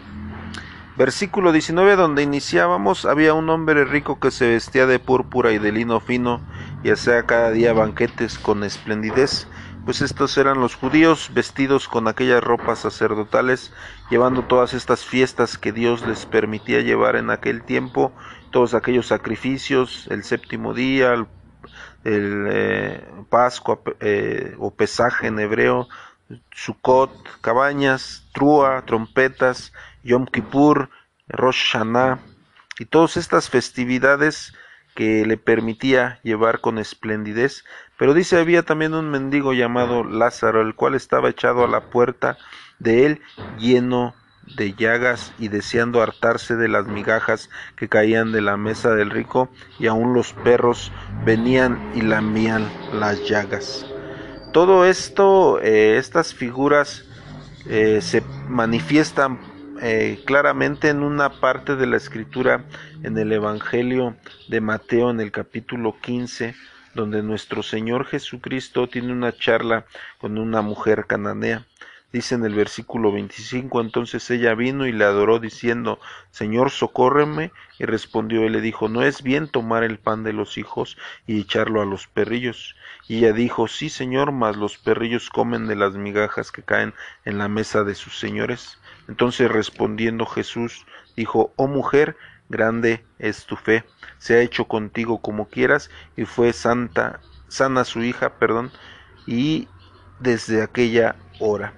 versículo 0.98 1.52
19 1.52 1.96
donde 1.96 2.24
iniciábamos, 2.24 3.06
había 3.06 3.36
un 3.36 3.48
hombre 3.52 3.86
rico 3.86 4.20
que 4.20 4.32
se 4.32 4.50
vestía 4.50 4.88
de 4.88 4.98
púrpura 4.98 5.52
y 5.52 5.60
de 5.60 5.72
lino 5.72 6.00
fino 6.00 6.42
y 6.84 6.90
hacía 6.90 7.28
cada 7.28 7.52
día 7.52 7.74
banquetes 7.74 8.40
con 8.40 8.64
esplendidez, 8.64 9.48
pues 9.86 10.02
estos 10.02 10.38
eran 10.38 10.60
los 10.60 10.76
judíos 10.76 11.30
vestidos 11.34 11.88
con 11.88 12.08
aquellas 12.08 12.44
ropas 12.44 12.80
sacerdotales, 12.80 13.72
llevando 14.10 14.44
todas 14.44 14.74
estas 14.74 15.06
fiestas 15.06 15.58
que 15.58 15.72
Dios 15.72 16.08
les 16.08 16.26
permitía 16.26 16.82
llevar 16.82 17.16
en 17.18 17.30
aquel 17.30 17.64
tiempo, 17.64 18.12
todos 18.50 18.74
aquellos 18.74 19.08
sacrificios, 19.08 20.08
el 20.10 20.24
séptimo 20.24 20.74
día, 20.74 21.14
el, 21.14 21.28
eh, 22.50 23.04
Pascua 23.30 23.80
eh, 24.00 24.56
o 24.60 24.72
pesaje 24.72 25.28
en 25.28 25.40
hebreo, 25.40 25.88
Sukkot, 26.52 27.12
cabañas, 27.42 28.30
trúa, 28.34 28.84
trompetas, 28.86 29.74
Yom 30.04 30.26
Kippur, 30.26 30.90
Rosh 31.28 31.72
Hashanah 31.72 32.20
y 32.80 32.86
todas 32.86 33.18
estas 33.18 33.50
festividades 33.50 34.54
que 34.96 35.26
le 35.26 35.38
permitía 35.38 36.20
llevar 36.24 36.62
con 36.62 36.78
esplendidez. 36.78 37.64
Pero 37.98 38.14
dice 38.14 38.38
había 38.38 38.64
también 38.64 38.94
un 38.94 39.10
mendigo 39.10 39.54
llamado 39.54 40.04
Lázaro, 40.04 40.62
el 40.62 40.76
cual 40.76 40.96
estaba 40.96 41.30
echado 41.30 41.64
a 41.64 41.68
la 41.68 41.90
puerta 41.90 42.38
de 42.80 43.06
él 43.06 43.22
lleno 43.58 44.14
de 44.56 44.74
llagas 44.74 45.34
y 45.40 45.48
deseando 45.48 46.02
hartarse 46.02 46.56
de 46.56 46.68
las 46.68 46.88
migajas 46.88 47.50
que 47.76 47.88
caían 47.88 48.32
de 48.32 48.42
la 48.42 48.58
mesa 48.58 48.94
del 48.96 49.10
rico, 49.10 49.50
y 49.80 49.88
aun 49.88 50.14
los 50.14 50.34
perros 50.34 50.92
venían 51.26 51.92
y 51.96 52.02
lamían 52.02 52.68
las 52.94 53.28
llagas. 53.28 53.86
Todo 54.54 54.86
esto, 54.86 55.62
eh, 55.62 55.98
estas 55.98 56.34
figuras 56.34 57.06
eh, 57.68 58.02
se 58.02 58.24
manifiestan 58.48 59.40
eh, 59.82 60.22
claramente 60.26 60.90
en 60.90 61.04
una 61.04 61.30
parte 61.40 61.76
de 61.76 61.86
la 61.86 61.98
escritura 61.98 62.66
en 63.04 63.18
el 63.18 63.32
Evangelio 63.32 64.18
de 64.50 64.60
Mateo 64.60 65.10
en 65.10 65.22
el 65.22 65.32
capítulo 65.32 65.96
15, 66.02 66.56
donde 66.96 67.24
nuestro 67.24 67.64
Señor 67.64 68.06
Jesucristo 68.06 68.90
tiene 68.90 69.14
una 69.14 69.32
charla 69.32 69.86
con 70.18 70.38
una 70.38 70.62
mujer 70.62 71.06
cananea. 71.08 71.66
Dice 72.12 72.34
en 72.34 72.44
el 72.44 72.56
versículo 72.56 73.12
25, 73.12 73.82
entonces 73.82 74.32
ella 74.32 74.56
vino 74.56 74.88
y 74.88 74.92
le 74.92 75.06
adoró 75.06 75.38
diciendo, 75.38 76.00
Señor, 76.32 76.72
socórreme. 76.72 77.52
Y 77.78 77.86
respondió 77.86 78.46
él 78.46 78.54
le 78.54 78.62
dijo, 78.62 78.90
no 78.90 79.04
es 79.04 79.22
bien 79.22 79.48
tomar 79.48 79.84
el 79.84 80.00
pan 80.00 80.24
de 80.24 80.34
los 80.34 80.58
hijos 80.58 80.98
y 81.28 81.42
echarlo 81.42 81.84
a 81.84 81.86
los 81.86 82.08
perrillos. 82.08 82.76
Y 83.08 83.20
ella 83.20 83.34
dijo, 83.34 83.68
sí, 83.68 83.90
Señor, 83.90 84.32
mas 84.32 84.58
los 84.58 84.80
perrillos 84.80 85.30
comen 85.30 85.68
de 85.68 85.76
las 85.76 85.94
migajas 85.94 86.52
que 86.52 86.64
caen 86.64 86.96
en 87.26 87.38
la 87.38 87.48
mesa 87.48 87.84
de 87.84 87.94
sus 87.94 88.18
señores. 88.18 88.80
Entonces 89.08 89.52
respondiendo 89.52 90.26
Jesús, 90.26 90.88
dijo, 91.16 91.54
oh 91.58 91.68
mujer, 91.68 92.18
grande 92.50 93.06
es 93.20 93.46
tu 93.46 93.56
fe, 93.56 93.84
se 94.18 94.36
ha 94.36 94.42
hecho 94.42 94.66
contigo 94.66 95.22
como 95.22 95.48
quieras, 95.48 95.92
y 96.18 96.26
fue 96.26 96.54
santa, 96.54 97.20
sana 97.48 97.86
su 97.86 98.04
hija, 98.04 98.40
perdón, 98.40 98.72
y 99.28 99.68
desde 100.20 100.64
aquella 100.64 101.16
hora 101.40 101.74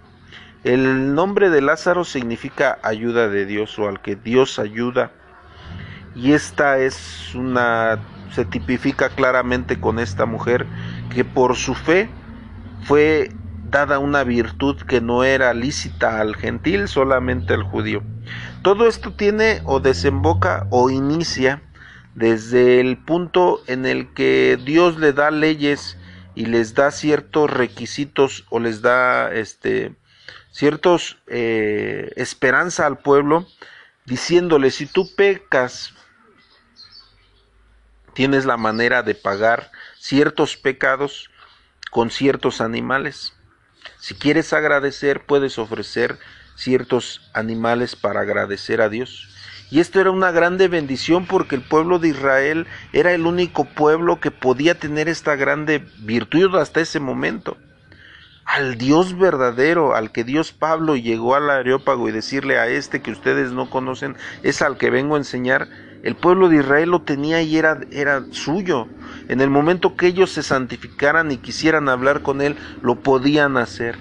el 0.63 1.15
nombre 1.15 1.49
de 1.49 1.61
Lázaro 1.61 2.03
significa 2.03 2.77
ayuda 2.83 3.27
de 3.29 3.45
Dios 3.45 3.79
o 3.79 3.87
al 3.87 4.01
que 4.01 4.15
Dios 4.15 4.59
ayuda. 4.59 5.11
Y 6.15 6.33
esta 6.33 6.77
es 6.77 7.33
una, 7.33 7.99
se 8.33 8.45
tipifica 8.45 9.09
claramente 9.09 9.79
con 9.79 9.97
esta 9.97 10.25
mujer 10.25 10.67
que 11.13 11.25
por 11.25 11.55
su 11.55 11.73
fe 11.73 12.09
fue 12.83 13.31
dada 13.71 13.99
una 13.99 14.23
virtud 14.23 14.75
que 14.81 15.01
no 15.01 15.23
era 15.23 15.53
lícita 15.53 16.19
al 16.19 16.35
gentil, 16.35 16.87
solamente 16.87 17.53
al 17.53 17.63
judío. 17.63 18.03
Todo 18.61 18.87
esto 18.87 19.13
tiene 19.13 19.61
o 19.63 19.79
desemboca 19.79 20.67
o 20.69 20.89
inicia 20.89 21.63
desde 22.13 22.81
el 22.81 22.97
punto 22.97 23.61
en 23.67 23.85
el 23.85 24.13
que 24.13 24.59
Dios 24.63 24.99
le 24.99 25.13
da 25.13 25.31
leyes 25.31 25.97
y 26.35 26.45
les 26.45 26.75
da 26.75 26.91
ciertos 26.91 27.49
requisitos 27.49 28.45
o 28.49 28.59
les 28.59 28.81
da 28.81 29.33
este 29.33 29.95
ciertos 30.51 31.17
eh, 31.27 32.12
esperanza 32.15 32.86
al 32.86 33.00
pueblo 33.00 33.48
diciéndole 34.05 34.72
si 34.72 34.86
tú 34.86 35.13
pecas 35.15 35.93
tienes 38.13 38.46
la 38.46 38.58
manera 38.58 39.03
de 39.03 39.15
pagar 39.15 39.72
ciertos 39.98 40.58
pecados 40.58 41.29
con 41.89 42.12
ciertos 42.12 42.62
animales 42.62 43.34
si 44.00 44.13
quieres 44.13 44.53
agradecer 44.53 45.25
puedes 45.25 45.58
ofrecer 45.58 46.20
ciertos 46.55 47.29
animales 47.34 47.96
para 47.96 48.22
agradecer 48.22 48.81
a 48.81 48.89
Dios 48.89 49.29
y 49.72 49.79
esto 49.79 50.01
era 50.01 50.12
una 50.12 50.31
grande 50.31 50.67
bendición 50.67 51.25
porque 51.25 51.55
el 51.55 51.62
pueblo 51.62 51.98
de 51.98 52.10
Israel 52.10 52.67
era 52.91 53.13
el 53.13 53.25
único 53.25 53.63
pueblo 53.63 54.20
que 54.20 54.29
podía 54.29 54.77
tener 54.77 55.08
esta 55.08 55.38
grande 55.38 55.86
virtud 56.00 56.53
hasta 56.58 56.81
ese 56.81 57.00
momento. 57.00 57.58
Al 58.45 58.77
Dios 58.77 59.17
verdadero, 59.17 59.95
al 59.95 60.12
que 60.12 60.24
Dios 60.24 60.51
Pablo 60.51 60.95
llegó 60.95 61.36
al 61.36 61.50
Areópago 61.50 62.10
y 62.10 62.12
decirle 62.12 62.57
a 62.57 62.67
este 62.67 63.01
que 63.01 63.12
ustedes 63.12 63.51
no 63.51 63.69
conocen, 63.69 64.15
es 64.43 64.62
al 64.62 64.77
que 64.77 64.89
vengo 64.89 65.15
a 65.15 65.19
enseñar, 65.19 65.67
el 66.03 66.15
pueblo 66.15 66.50
de 66.50 66.57
Israel 66.57 66.89
lo 66.89 67.03
tenía 67.03 67.41
y 67.43 67.57
era, 67.57 67.79
era 67.91 68.25
suyo. 68.31 68.88
En 69.29 69.39
el 69.39 69.50
momento 69.50 69.95
que 69.95 70.07
ellos 70.07 70.31
se 70.31 70.41
santificaran 70.43 71.31
y 71.31 71.38
quisieran 71.38 71.88
hablar 71.89 72.24
con 72.24 72.41
él, 72.41 72.57
lo 72.81 72.95
podían 73.01 73.57
hacer. 73.57 73.98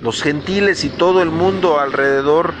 Los 0.00 0.22
gentiles 0.22 0.82
y 0.84 0.88
todo 0.88 1.22
el 1.22 1.30
mundo 1.30 1.78
alrededor 1.78 2.54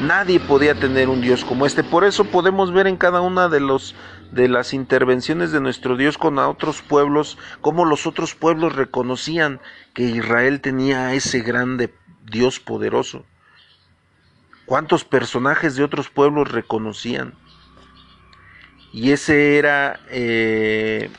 Nadie 0.00 0.40
podía 0.40 0.74
tener 0.74 1.08
un 1.08 1.22
Dios 1.22 1.42
como 1.42 1.64
este. 1.64 1.82
Por 1.82 2.04
eso 2.04 2.24
podemos 2.24 2.70
ver 2.70 2.86
en 2.86 2.98
cada 2.98 3.22
una 3.22 3.48
de 3.48 3.60
los 3.60 3.94
de 4.30 4.48
las 4.48 4.74
intervenciones 4.74 5.52
de 5.52 5.60
nuestro 5.60 5.96
Dios 5.96 6.18
con 6.18 6.38
otros 6.38 6.82
pueblos, 6.82 7.38
cómo 7.60 7.84
los 7.84 8.06
otros 8.06 8.34
pueblos 8.34 8.74
reconocían 8.74 9.60
que 9.94 10.02
Israel 10.02 10.60
tenía 10.60 11.14
ese 11.14 11.40
grande 11.40 11.92
Dios 12.24 12.60
poderoso. 12.60 13.24
¿Cuántos 14.66 15.04
personajes 15.04 15.76
de 15.76 15.84
otros 15.84 16.08
pueblos 16.10 16.50
reconocían? 16.50 17.34
Y 18.92 19.12
ese 19.12 19.58
era 19.58 20.00
eh, 20.10 21.10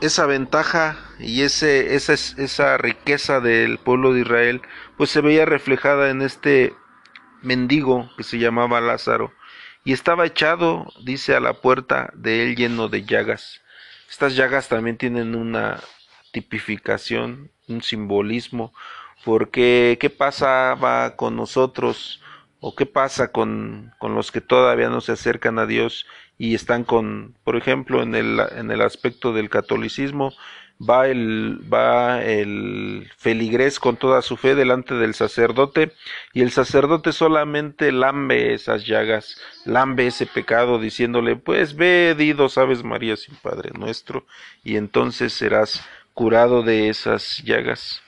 esa 0.00 0.26
ventaja 0.26 0.98
y 1.18 1.42
ese, 1.42 1.94
esa, 1.94 2.12
esa 2.12 2.76
riqueza 2.76 3.40
del 3.40 3.78
pueblo 3.78 4.12
de 4.12 4.20
Israel, 4.20 4.62
pues 4.96 5.10
se 5.10 5.20
veía 5.20 5.46
reflejada 5.46 6.10
en 6.10 6.22
este 6.22 6.74
mendigo 7.42 8.10
que 8.16 8.22
se 8.22 8.38
llamaba 8.38 8.80
Lázaro, 8.80 9.32
y 9.84 9.92
estaba 9.92 10.26
echado, 10.26 10.86
dice, 11.02 11.36
a 11.36 11.40
la 11.40 11.54
puerta 11.54 12.10
de 12.14 12.42
él 12.42 12.56
lleno 12.56 12.88
de 12.88 13.04
llagas. 13.04 13.60
Estas 14.08 14.34
llagas 14.34 14.68
también 14.68 14.96
tienen 14.96 15.34
una 15.34 15.80
tipificación, 16.32 17.50
un 17.68 17.82
simbolismo, 17.82 18.72
porque 19.24 19.98
¿qué 20.00 20.10
pasaba 20.10 21.16
con 21.16 21.36
nosotros 21.36 22.20
o 22.60 22.74
qué 22.74 22.86
pasa 22.86 23.30
con, 23.30 23.92
con 23.98 24.14
los 24.14 24.32
que 24.32 24.40
todavía 24.40 24.88
no 24.88 25.02
se 25.02 25.12
acercan 25.12 25.58
a 25.58 25.66
Dios 25.66 26.06
y 26.38 26.54
están 26.54 26.84
con, 26.84 27.36
por 27.44 27.56
ejemplo, 27.56 28.02
en 28.02 28.14
el, 28.14 28.40
en 28.56 28.70
el 28.70 28.80
aspecto 28.80 29.32
del 29.32 29.50
catolicismo, 29.50 30.32
va 30.80 31.08
el, 31.08 31.60
va 31.72 32.22
el 32.22 33.10
feligrés 33.16 33.78
con 33.78 33.96
toda 33.96 34.22
su 34.22 34.36
fe 34.36 34.54
delante 34.54 34.94
del 34.94 35.14
sacerdote 35.14 35.92
y 36.32 36.42
el 36.42 36.50
sacerdote 36.50 37.12
solamente 37.12 37.92
lambe 37.92 38.54
esas 38.54 38.86
llagas, 38.86 39.40
lambe 39.64 40.06
ese 40.06 40.26
pecado 40.26 40.78
diciéndole, 40.78 41.36
pues 41.36 41.76
ve, 41.76 42.14
dido, 42.16 42.48
sabes 42.48 42.82
María 42.82 43.16
sin 43.16 43.36
Padre 43.36 43.70
nuestro, 43.78 44.26
y 44.62 44.76
entonces 44.76 45.32
serás 45.32 45.86
curado 46.12 46.62
de 46.62 46.88
esas 46.88 47.42
llagas. 47.44 48.02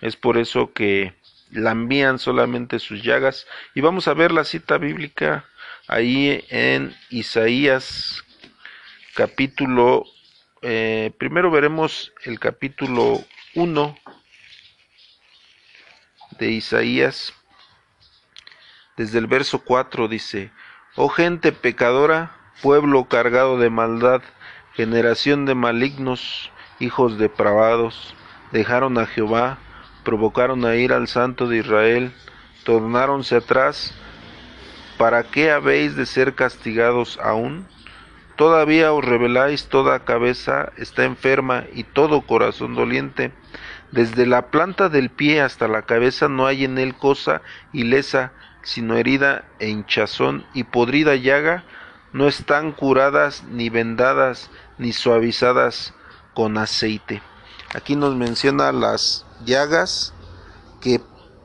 Es 0.00 0.16
por 0.16 0.38
eso 0.38 0.72
que 0.72 1.14
lambían 1.50 2.18
solamente 2.18 2.78
sus 2.78 3.02
llagas 3.02 3.46
y 3.74 3.80
vamos 3.80 4.08
a 4.08 4.14
ver 4.14 4.30
la 4.30 4.44
cita 4.44 4.78
bíblica 4.78 5.44
ahí 5.88 6.44
en 6.48 6.94
Isaías 7.10 8.24
capítulo 9.14 10.04
eh, 10.62 11.12
primero 11.18 11.50
veremos 11.50 12.12
el 12.24 12.38
capítulo 12.38 13.20
1 13.54 13.96
de 16.38 16.50
Isaías. 16.50 17.32
Desde 18.96 19.18
el 19.18 19.26
verso 19.26 19.60
4 19.64 20.08
dice, 20.08 20.50
Oh 20.96 21.08
gente 21.08 21.52
pecadora, 21.52 22.36
pueblo 22.62 23.04
cargado 23.04 23.58
de 23.58 23.70
maldad, 23.70 24.22
generación 24.74 25.46
de 25.46 25.54
malignos, 25.54 26.50
hijos 26.78 27.18
depravados, 27.18 28.14
dejaron 28.52 28.98
a 28.98 29.06
Jehová, 29.06 29.58
provocaron 30.04 30.64
a 30.66 30.76
ir 30.76 30.92
al 30.92 31.08
Santo 31.08 31.48
de 31.48 31.58
Israel, 31.58 32.12
tornáronse 32.64 33.36
atrás, 33.36 33.94
¿para 34.98 35.22
qué 35.22 35.50
habéis 35.50 35.96
de 35.96 36.04
ser 36.04 36.34
castigados 36.34 37.18
aún? 37.22 37.66
Todavía 38.40 38.94
os 38.94 39.04
reveláis, 39.04 39.68
toda 39.68 40.06
cabeza 40.06 40.72
está 40.78 41.04
enferma 41.04 41.66
y 41.74 41.84
todo 41.84 42.22
corazón 42.22 42.74
doliente. 42.74 43.34
Desde 43.92 44.24
la 44.24 44.50
planta 44.50 44.88
del 44.88 45.10
pie 45.10 45.42
hasta 45.42 45.68
la 45.68 45.82
cabeza 45.82 46.26
no 46.26 46.46
hay 46.46 46.64
en 46.64 46.78
él 46.78 46.94
cosa 46.96 47.42
ilesa, 47.74 48.32
sino 48.62 48.96
herida 48.96 49.44
e 49.58 49.68
hinchazón 49.68 50.46
y 50.54 50.64
podrida 50.64 51.16
llaga, 51.16 51.64
no 52.14 52.28
están 52.28 52.72
curadas 52.72 53.44
ni 53.44 53.68
vendadas 53.68 54.50
ni 54.78 54.94
suavizadas 54.94 55.92
con 56.32 56.56
aceite. 56.56 57.20
Aquí 57.74 57.94
nos 57.94 58.16
menciona 58.16 58.72
las 58.72 59.26
llagas 59.44 60.14
que 60.80 61.02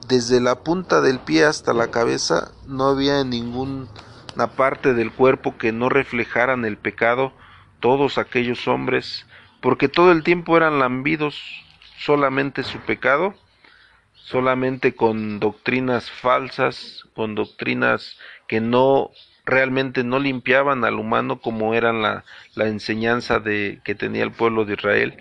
desde 0.08 0.40
la 0.40 0.64
punta 0.64 1.02
del 1.02 1.20
pie 1.20 1.44
hasta 1.44 1.74
la 1.74 1.92
cabeza 1.92 2.54
no 2.68 2.88
había 2.88 3.22
ningún 3.26 3.90
la 4.36 4.48
parte 4.56 4.94
del 4.94 5.12
cuerpo 5.12 5.58
que 5.58 5.72
no 5.72 5.90
reflejaran 5.90 6.66
el 6.66 6.78
pecado 6.78 7.34
todos 7.80 8.18
aquellos 8.18 8.68
hombres, 8.68 9.28
porque 9.62 9.88
todo 9.88 10.12
el 10.12 10.24
tiempo 10.24 10.58
eran 10.58 10.80
lambidos 10.80 11.40
solamente 11.98 12.64
su 12.64 12.80
pecado, 12.80 13.36
solamente 14.14 14.96
con 14.96 15.40
doctrinas 15.40 16.10
falsas, 16.10 17.08
con 17.14 17.36
doctrinas 17.36 18.18
que 18.48 18.60
no 18.60 19.12
realmente 19.46 20.04
no 20.04 20.20
limpiaban 20.20 20.84
al 20.84 20.96
humano 20.96 21.40
como 21.40 21.76
eran 21.76 22.02
la, 22.02 22.26
la 22.56 22.68
enseñanza 22.68 23.40
de 23.40 23.80
que 23.84 23.94
tenía 23.96 24.24
el 24.24 24.32
pueblo 24.32 24.66
de 24.66 24.74
Israel, 24.74 25.18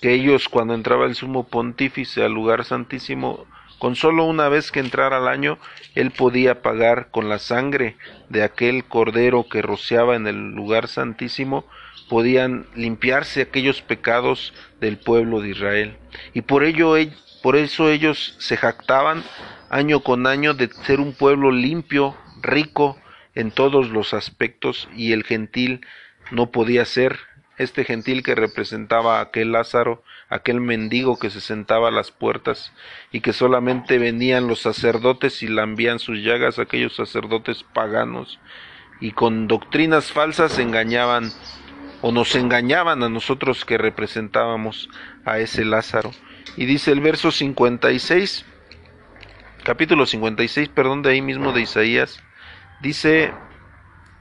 que 0.00 0.12
ellos 0.12 0.48
cuando 0.48 0.74
entraba 0.74 1.06
el 1.06 1.14
sumo 1.14 1.48
pontífice 1.48 2.24
al 2.24 2.32
lugar 2.32 2.64
santísimo 2.64 3.46
con 3.84 3.96
solo 3.96 4.24
una 4.24 4.48
vez 4.48 4.72
que 4.72 4.80
entrara 4.80 5.18
al 5.18 5.28
año, 5.28 5.58
él 5.94 6.10
podía 6.10 6.62
pagar 6.62 7.08
con 7.10 7.28
la 7.28 7.38
sangre 7.38 7.98
de 8.30 8.42
aquel 8.42 8.86
cordero 8.86 9.46
que 9.46 9.60
rociaba 9.60 10.16
en 10.16 10.26
el 10.26 10.52
lugar 10.52 10.88
santísimo, 10.88 11.66
podían 12.08 12.64
limpiarse 12.74 13.42
aquellos 13.42 13.82
pecados 13.82 14.54
del 14.80 14.96
pueblo 14.96 15.42
de 15.42 15.50
Israel. 15.50 15.98
Y 16.32 16.40
por 16.40 16.64
ello, 16.64 16.94
por 17.42 17.56
eso 17.56 17.90
ellos 17.90 18.36
se 18.38 18.56
jactaban 18.56 19.22
año 19.68 20.00
con 20.00 20.26
año 20.26 20.54
de 20.54 20.68
ser 20.86 20.98
un 20.98 21.12
pueblo 21.12 21.50
limpio, 21.50 22.16
rico 22.40 22.96
en 23.34 23.50
todos 23.50 23.90
los 23.90 24.14
aspectos, 24.14 24.88
y 24.96 25.12
el 25.12 25.24
gentil 25.24 25.82
no 26.30 26.50
podía 26.50 26.86
ser 26.86 27.18
este 27.58 27.84
gentil 27.84 28.22
que 28.22 28.34
representaba 28.34 29.18
a 29.18 29.22
aquel 29.22 29.52
Lázaro, 29.52 30.02
aquel 30.28 30.60
mendigo 30.60 31.18
que 31.18 31.30
se 31.30 31.40
sentaba 31.40 31.88
a 31.88 31.92
las 31.92 32.10
puertas 32.10 32.72
y 33.12 33.20
que 33.20 33.32
solamente 33.32 33.98
venían 33.98 34.48
los 34.48 34.60
sacerdotes 34.60 35.42
y 35.42 35.48
lambían 35.48 35.98
sus 35.98 36.18
llagas, 36.18 36.58
aquellos 36.58 36.96
sacerdotes 36.96 37.62
paganos, 37.62 38.40
y 39.00 39.12
con 39.12 39.48
doctrinas 39.48 40.12
falsas 40.12 40.58
engañaban 40.58 41.30
o 42.00 42.12
nos 42.12 42.34
engañaban 42.36 43.02
a 43.02 43.08
nosotros 43.08 43.64
que 43.64 43.78
representábamos 43.78 44.90
a 45.24 45.38
ese 45.38 45.64
Lázaro. 45.64 46.10
Y 46.56 46.66
dice 46.66 46.92
el 46.92 47.00
verso 47.00 47.30
56, 47.30 48.44
capítulo 49.62 50.04
56, 50.04 50.68
perdón, 50.68 51.02
de 51.02 51.10
ahí 51.10 51.22
mismo 51.22 51.52
de 51.52 51.62
Isaías, 51.62 52.22
dice 52.82 53.32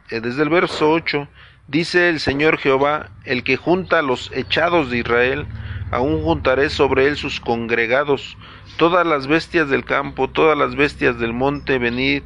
eh, 0.10 0.22
desde 0.22 0.44
el 0.44 0.50
verso 0.50 0.92
8, 0.92 1.28
Dice 1.68 2.10
el 2.10 2.20
Señor 2.20 2.58
Jehová, 2.58 3.10
el 3.24 3.44
que 3.44 3.56
junta 3.56 4.00
a 4.00 4.02
los 4.02 4.30
echados 4.34 4.90
de 4.90 4.98
Israel, 4.98 5.48
aún 5.92 6.22
juntaré 6.22 6.70
sobre 6.70 7.08
él 7.08 7.16
sus 7.16 7.40
congregados, 7.40 8.38
todas 8.78 9.08
las 9.08 9.28
bestias 9.28 9.70
del 9.70 9.86
campo, 9.86 10.30
todas 10.30 10.58
las 10.58 10.76
bestias 10.76 11.20
del 11.20 11.32
monte, 11.32 11.78
venid 11.78 12.24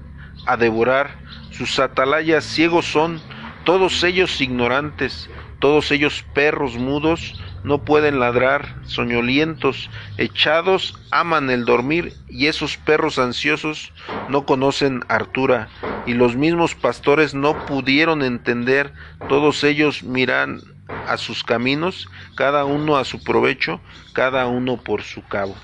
a 0.47 0.57
devorar, 0.57 1.19
sus 1.51 1.77
atalayas 1.77 2.45
ciegos 2.45 2.85
son, 2.87 3.21
todos 3.63 4.03
ellos 4.03 4.41
ignorantes, 4.41 5.29
todos 5.59 5.91
ellos 5.91 6.25
perros 6.33 6.75
mudos, 6.75 7.39
no 7.63 7.83
pueden 7.83 8.19
ladrar, 8.19 8.75
soñolientos, 8.85 9.89
echados, 10.17 10.97
aman 11.11 11.49
el 11.49 11.65
dormir, 11.65 12.13
y 12.29 12.47
esos 12.47 12.77
perros 12.77 13.19
ansiosos 13.19 13.93
no 14.29 14.45
conocen 14.45 15.03
hartura, 15.07 15.69
y 16.05 16.13
los 16.13 16.35
mismos 16.35 16.75
pastores 16.75 17.33
no 17.33 17.65
pudieron 17.65 18.21
entender, 18.21 18.93
todos 19.27 19.63
ellos 19.63 20.03
miran 20.03 20.61
a 21.07 21.17
sus 21.17 21.43
caminos, 21.43 22.07
cada 22.35 22.65
uno 22.65 22.97
a 22.97 23.05
su 23.05 23.23
provecho, 23.23 23.81
cada 24.13 24.47
uno 24.47 24.77
por 24.77 25.03
su 25.03 25.23
cabo. 25.23 25.55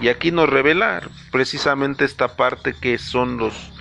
Y 0.00 0.08
aquí 0.08 0.30
nos 0.30 0.48
revela 0.48 1.02
precisamente 1.30 2.04
esta 2.04 2.36
parte 2.36 2.74
que 2.78 2.98
son 2.98 3.38
los 3.38 3.72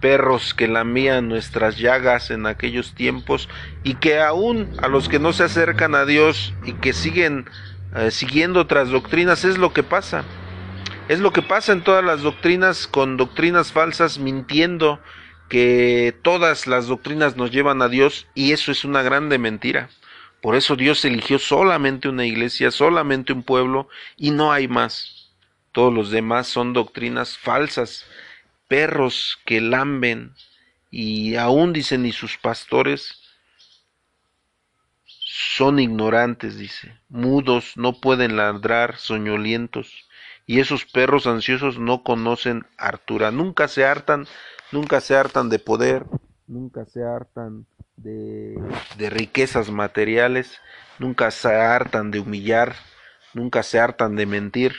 perros 0.00 0.54
que 0.54 0.68
lamían 0.68 1.28
nuestras 1.28 1.78
llagas 1.78 2.30
en 2.30 2.46
aquellos 2.46 2.94
tiempos 2.94 3.48
y 3.82 3.94
que 3.94 4.20
aún 4.20 4.70
a 4.82 4.88
los 4.88 5.08
que 5.08 5.18
no 5.18 5.32
se 5.32 5.44
acercan 5.44 5.94
a 5.94 6.04
Dios 6.04 6.54
y 6.64 6.72
que 6.74 6.92
siguen 6.92 7.48
eh, 7.94 8.10
siguiendo 8.10 8.60
otras 8.60 8.90
doctrinas 8.90 9.44
es 9.44 9.58
lo 9.58 9.72
que 9.72 9.82
pasa. 9.82 10.24
Es 11.08 11.20
lo 11.20 11.32
que 11.32 11.42
pasa 11.42 11.72
en 11.72 11.82
todas 11.82 12.04
las 12.04 12.22
doctrinas 12.22 12.86
con 12.86 13.16
doctrinas 13.16 13.72
falsas 13.72 14.18
mintiendo 14.18 15.00
que 15.48 16.14
todas 16.22 16.66
las 16.66 16.88
doctrinas 16.88 17.36
nos 17.36 17.52
llevan 17.52 17.80
a 17.80 17.88
Dios 17.88 18.26
y 18.34 18.52
eso 18.52 18.72
es 18.72 18.84
una 18.84 19.02
grande 19.02 19.38
mentira. 19.38 19.88
Por 20.42 20.56
eso 20.56 20.76
Dios 20.76 21.04
eligió 21.04 21.38
solamente 21.38 22.08
una 22.08 22.26
iglesia, 22.26 22.70
solamente 22.70 23.32
un 23.32 23.42
pueblo 23.42 23.88
y 24.16 24.30
no 24.30 24.52
hay 24.52 24.68
más. 24.68 25.32
Todos 25.72 25.92
los 25.92 26.10
demás 26.10 26.48
son 26.48 26.72
doctrinas 26.72 27.38
falsas 27.38 28.04
perros 28.68 29.38
que 29.44 29.60
lamben 29.60 30.34
y 30.90 31.36
aún 31.36 31.72
dicen 31.72 32.02
ni 32.02 32.12
sus 32.12 32.38
pastores 32.38 33.22
son 35.58 35.78
ignorantes, 35.78 36.56
dice, 36.56 36.98
mudos, 37.08 37.76
no 37.76 38.00
pueden 38.00 38.36
ladrar, 38.36 38.96
soñolientos, 38.96 40.06
y 40.46 40.60
esos 40.60 40.84
perros 40.86 41.26
ansiosos 41.26 41.78
no 41.78 42.02
conocen 42.02 42.66
hartura, 42.78 43.30
nunca 43.30 43.68
se 43.68 43.84
hartan, 43.84 44.26
nunca 44.72 45.00
se 45.00 45.16
hartan 45.16 45.50
de 45.50 45.58
poder, 45.58 46.06
nunca 46.46 46.86
se 46.86 47.02
hartan 47.02 47.66
de, 47.96 48.56
de 48.96 49.10
riquezas 49.10 49.70
materiales, 49.70 50.58
nunca 50.98 51.30
se 51.30 51.54
hartan 51.54 52.10
de 52.10 52.20
humillar, 52.20 52.74
nunca 53.34 53.62
se 53.62 53.78
hartan 53.78 54.16
de 54.16 54.26
mentir, 54.26 54.74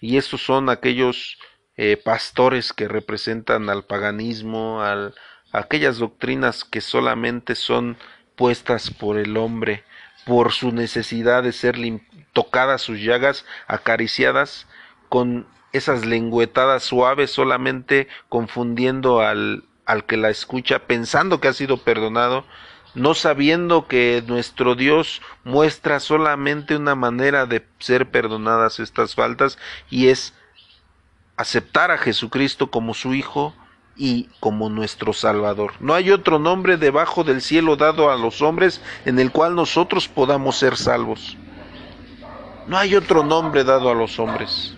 y 0.00 0.16
esos 0.16 0.42
son 0.42 0.70
aquellos 0.70 1.38
eh, 1.76 1.96
pastores 1.96 2.72
que 2.72 2.88
representan 2.88 3.68
al 3.68 3.84
paganismo, 3.84 4.82
a 4.82 5.12
aquellas 5.52 5.98
doctrinas 5.98 6.64
que 6.64 6.80
solamente 6.80 7.54
son 7.54 7.96
puestas 8.36 8.90
por 8.90 9.18
el 9.18 9.36
hombre, 9.36 9.84
por 10.24 10.52
su 10.52 10.72
necesidad 10.72 11.42
de 11.42 11.52
ser 11.52 11.76
tocadas 12.32 12.82
sus 12.82 13.00
llagas, 13.00 13.44
acariciadas, 13.66 14.66
con 15.08 15.46
esas 15.72 16.06
lengüetadas 16.06 16.84
suaves, 16.84 17.30
solamente 17.30 18.08
confundiendo 18.28 19.20
al, 19.20 19.64
al 19.86 20.04
que 20.04 20.16
la 20.16 20.30
escucha, 20.30 20.80
pensando 20.80 21.40
que 21.40 21.48
ha 21.48 21.52
sido 21.52 21.78
perdonado, 21.78 22.44
no 22.94 23.14
sabiendo 23.14 23.88
que 23.88 24.22
nuestro 24.26 24.76
Dios 24.76 25.20
muestra 25.42 25.98
solamente 25.98 26.76
una 26.76 26.94
manera 26.94 27.46
de 27.46 27.66
ser 27.80 28.10
perdonadas 28.10 28.78
estas 28.78 29.14
faltas 29.16 29.58
y 29.90 30.08
es 30.08 30.32
aceptar 31.36 31.90
a 31.90 31.98
Jesucristo 31.98 32.70
como 32.70 32.94
su 32.94 33.14
Hijo 33.14 33.54
y 33.96 34.28
como 34.40 34.68
nuestro 34.68 35.12
Salvador. 35.12 35.72
No 35.80 35.94
hay 35.94 36.10
otro 36.10 36.38
nombre 36.38 36.76
debajo 36.76 37.24
del 37.24 37.40
cielo 37.40 37.76
dado 37.76 38.10
a 38.10 38.16
los 38.16 38.42
hombres 38.42 38.80
en 39.04 39.18
el 39.18 39.30
cual 39.30 39.54
nosotros 39.54 40.08
podamos 40.08 40.56
ser 40.56 40.76
salvos. 40.76 41.36
No 42.66 42.78
hay 42.78 42.94
otro 42.94 43.22
nombre 43.22 43.62
dado 43.62 43.90
a 43.90 43.94
los 43.94 44.18
hombres. 44.18 44.74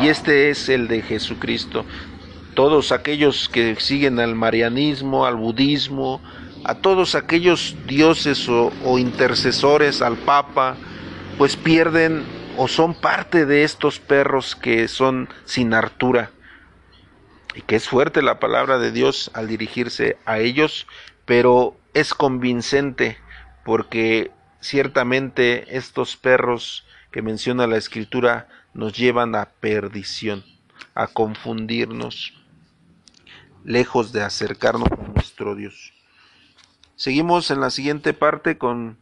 Y 0.00 0.08
este 0.08 0.50
es 0.50 0.68
el 0.68 0.86
de 0.86 1.02
Jesucristo. 1.02 1.84
Todos 2.54 2.92
aquellos 2.92 3.48
que 3.48 3.76
siguen 3.80 4.20
al 4.20 4.34
marianismo, 4.34 5.26
al 5.26 5.36
budismo, 5.36 6.20
a 6.64 6.74
todos 6.74 7.14
aquellos 7.14 7.76
dioses 7.86 8.48
o, 8.48 8.72
o 8.84 8.98
intercesores, 8.98 10.02
al 10.02 10.16
Papa, 10.16 10.76
pues 11.36 11.56
pierden 11.56 12.24
o 12.62 12.68
son 12.68 12.92
parte 12.92 13.46
de 13.46 13.64
estos 13.64 14.00
perros 14.00 14.54
que 14.54 14.86
son 14.86 15.30
sin 15.46 15.72
hartura. 15.72 16.30
Y 17.54 17.62
que 17.62 17.76
es 17.76 17.88
fuerte 17.88 18.20
la 18.20 18.38
palabra 18.38 18.78
de 18.78 18.92
Dios 18.92 19.30
al 19.32 19.48
dirigirse 19.48 20.18
a 20.26 20.40
ellos, 20.40 20.86
pero 21.24 21.74
es 21.94 22.12
convincente 22.12 23.16
porque 23.64 24.30
ciertamente 24.60 25.74
estos 25.74 26.18
perros 26.18 26.84
que 27.10 27.22
menciona 27.22 27.66
la 27.66 27.78
escritura 27.78 28.46
nos 28.74 28.92
llevan 28.92 29.34
a 29.36 29.46
perdición, 29.46 30.44
a 30.94 31.06
confundirnos, 31.06 32.34
lejos 33.64 34.12
de 34.12 34.20
acercarnos 34.20 34.92
a 34.92 35.08
nuestro 35.14 35.54
Dios. 35.54 35.94
Seguimos 36.94 37.50
en 37.50 37.62
la 37.62 37.70
siguiente 37.70 38.12
parte 38.12 38.58
con 38.58 38.98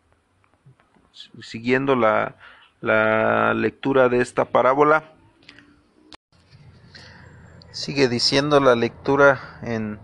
siguiendo 1.41 1.97
la 1.97 2.37
la 2.81 3.55
lectura 3.55 4.09
de 4.09 4.21
esta 4.21 4.45
parábola. 4.45 5.13
Sigue 7.73 8.09
diciendo 8.09 8.61
la 8.61 8.77
lectura 8.77 9.59
en 9.63 9.99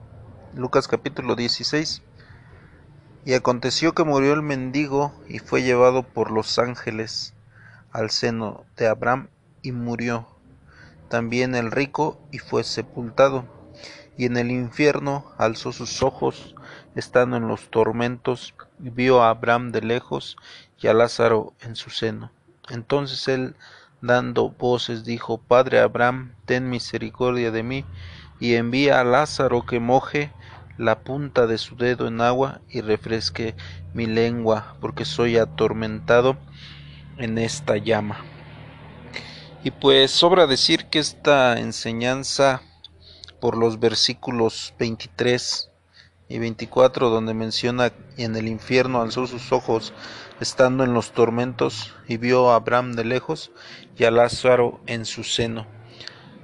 Lucas 0.54 0.88
capítulo 0.88 1.36
16. 1.36 2.02
Y 3.26 3.34
aconteció 3.34 3.94
que 3.94 4.04
murió 4.04 4.34
el 4.34 4.42
mendigo 4.42 5.14
y 5.28 5.38
fue 5.38 5.62
llevado 5.62 6.02
por 6.02 6.30
los 6.30 6.58
ángeles 6.58 7.34
al 7.90 8.10
seno 8.10 8.64
de 8.76 8.88
Abraham 8.88 9.28
y 9.62 9.72
murió. 9.72 10.26
También 11.08 11.54
el 11.54 11.70
rico 11.70 12.20
y 12.32 12.38
fue 12.38 12.64
sepultado. 12.64 13.46
Y 14.16 14.26
en 14.26 14.36
el 14.36 14.50
infierno 14.50 15.32
alzó 15.38 15.72
sus 15.72 16.02
ojos, 16.02 16.54
estando 16.94 17.36
en 17.36 17.48
los 17.48 17.70
tormentos, 17.70 18.54
y 18.80 18.90
vio 18.90 19.22
a 19.22 19.30
Abraham 19.30 19.72
de 19.72 19.80
lejos 19.80 20.36
y 20.78 20.86
a 20.86 20.94
Lázaro 20.94 21.54
en 21.60 21.74
su 21.74 21.90
seno. 21.90 22.30
Entonces 22.68 23.28
él, 23.28 23.56
dando 24.00 24.50
voces, 24.50 25.04
dijo, 25.04 25.38
Padre 25.38 25.80
Abraham, 25.80 26.34
ten 26.44 26.68
misericordia 26.70 27.50
de 27.50 27.62
mí, 27.62 27.84
y 28.40 28.54
envía 28.54 29.00
a 29.00 29.04
Lázaro 29.04 29.64
que 29.66 29.80
moje 29.80 30.32
la 30.76 31.00
punta 31.00 31.46
de 31.46 31.58
su 31.58 31.76
dedo 31.76 32.08
en 32.08 32.20
agua 32.20 32.60
y 32.68 32.80
refresque 32.80 33.54
mi 33.92 34.06
lengua, 34.06 34.76
porque 34.80 35.04
soy 35.04 35.36
atormentado 35.36 36.36
en 37.16 37.38
esta 37.38 37.76
llama. 37.76 38.18
Y 39.62 39.70
pues 39.70 40.10
sobra 40.10 40.46
decir 40.46 40.86
que 40.86 40.98
esta 40.98 41.58
enseñanza 41.58 42.60
por 43.40 43.56
los 43.56 43.78
versículos 43.78 44.74
23 44.78 45.70
y 46.28 46.38
24 46.38 47.10
donde 47.10 47.34
menciona 47.34 47.92
en 48.16 48.36
el 48.36 48.48
infierno 48.48 49.02
alzó 49.02 49.26
sus 49.26 49.52
ojos 49.52 49.92
estando 50.40 50.84
en 50.84 50.94
los 50.94 51.12
tormentos 51.12 51.94
y 52.08 52.16
vio 52.16 52.50
a 52.50 52.56
Abraham 52.56 52.92
de 52.92 53.04
lejos 53.04 53.50
y 53.96 54.04
a 54.04 54.10
Lázaro 54.10 54.80
en 54.86 55.04
su 55.04 55.24
seno. 55.24 55.66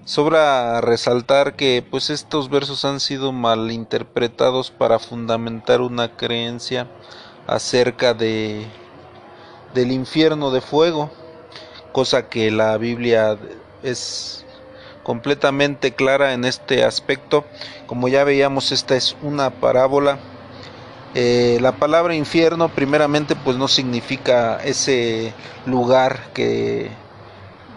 Sobra 0.05 0.81
resaltar 0.81 1.57
que 1.57 1.85
pues 1.89 2.11
estos 2.11 2.51
versos 2.51 2.85
han 2.85 3.01
sido 3.01 3.33
malinterpretados 3.33 4.71
para 4.71 4.99
fundamentar 4.99 5.81
una 5.81 6.17
creencia 6.17 6.89
acerca 7.47 8.15
de 8.15 8.67
del 9.75 9.93
infierno 9.93 10.51
de 10.51 10.61
fuego, 10.61 11.11
cosa 11.93 12.29
que 12.29 12.51
la 12.51 12.77
Biblia 12.77 13.39
es 13.83 14.45
completamente 15.11 15.93
clara 15.93 16.35
en 16.35 16.45
este 16.45 16.85
aspecto. 16.85 17.45
Como 17.89 18.07
ya 18.07 18.23
veíamos, 18.23 18.71
esta 18.71 18.95
es 18.95 19.17
una 19.23 19.51
parábola 19.51 20.21
eh, 21.13 21.59
la 21.61 21.73
palabra 21.73 22.15
infierno 22.15 22.69
primeramente 22.69 23.35
pues 23.35 23.57
no 23.57 23.67
significa 23.67 24.61
ese 24.63 25.35
lugar 25.67 26.29
que 26.33 26.89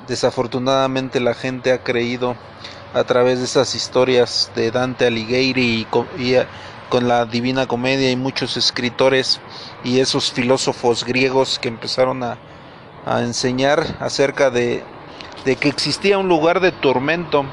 desafortunadamente 0.08 1.20
la 1.20 1.34
gente 1.34 1.72
ha 1.72 1.82
creído 1.82 2.36
a 2.94 3.04
través 3.06 3.40
de 3.40 3.46
esas 3.46 3.74
historias 3.74 4.52
de 4.56 4.70
Dante 4.70 5.08
Alighieri 5.08 5.88
y, 6.20 6.34
eh, 6.36 6.46
con, 6.90 7.08
la 7.08 7.26
Divina 7.26 7.66
Comedia 7.66 8.12
y 8.12 8.16
muchos 8.16 8.56
escritores 8.56 9.40
y 9.84 10.00
esos 10.00 10.32
filósofos 10.32 11.04
griegos 11.04 11.58
que 11.58 11.70
empezaron 11.70 12.22
a, 12.22 12.38
enseñar 13.20 13.98
acerca 14.00 14.52
de, 14.52 14.84
que 15.44 15.68
existía 15.68 16.18
un 16.18 16.30
lugar 16.30 16.60
de 16.60 16.72
tormento 16.72 17.46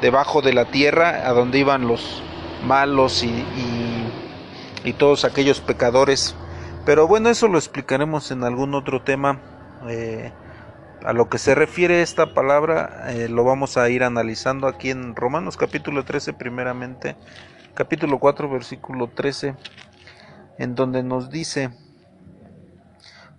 debajo 0.00 0.42
de 0.42 0.52
la 0.52 0.66
tierra 0.66 1.28
a 1.28 1.32
donde 1.32 1.58
iban 1.58 1.86
los 1.86 2.22
malos 2.64 3.22
y 3.22 3.44
y 4.86 4.92
todos 4.92 5.24
aquellos 5.24 5.60
pecadores. 5.60 6.34
Pero 6.86 7.06
bueno, 7.08 7.28
eso 7.28 7.48
lo 7.48 7.58
explicaremos 7.58 8.30
en 8.30 8.44
algún 8.44 8.74
otro 8.74 9.02
tema. 9.02 9.40
Eh, 9.88 10.32
a 11.04 11.12
lo 11.12 11.28
que 11.28 11.38
se 11.38 11.54
refiere 11.54 12.02
esta 12.02 12.32
palabra 12.32 13.04
eh, 13.08 13.28
lo 13.28 13.44
vamos 13.44 13.76
a 13.76 13.88
ir 13.90 14.02
analizando 14.02 14.66
aquí 14.66 14.90
en 14.90 15.14
Romanos 15.14 15.56
capítulo 15.56 16.04
13 16.04 16.32
primeramente, 16.32 17.16
capítulo 17.74 18.18
4 18.18 18.48
versículo 18.48 19.08
13, 19.08 19.54
en 20.58 20.74
donde 20.74 21.02
nos 21.02 21.30
dice, 21.30 21.70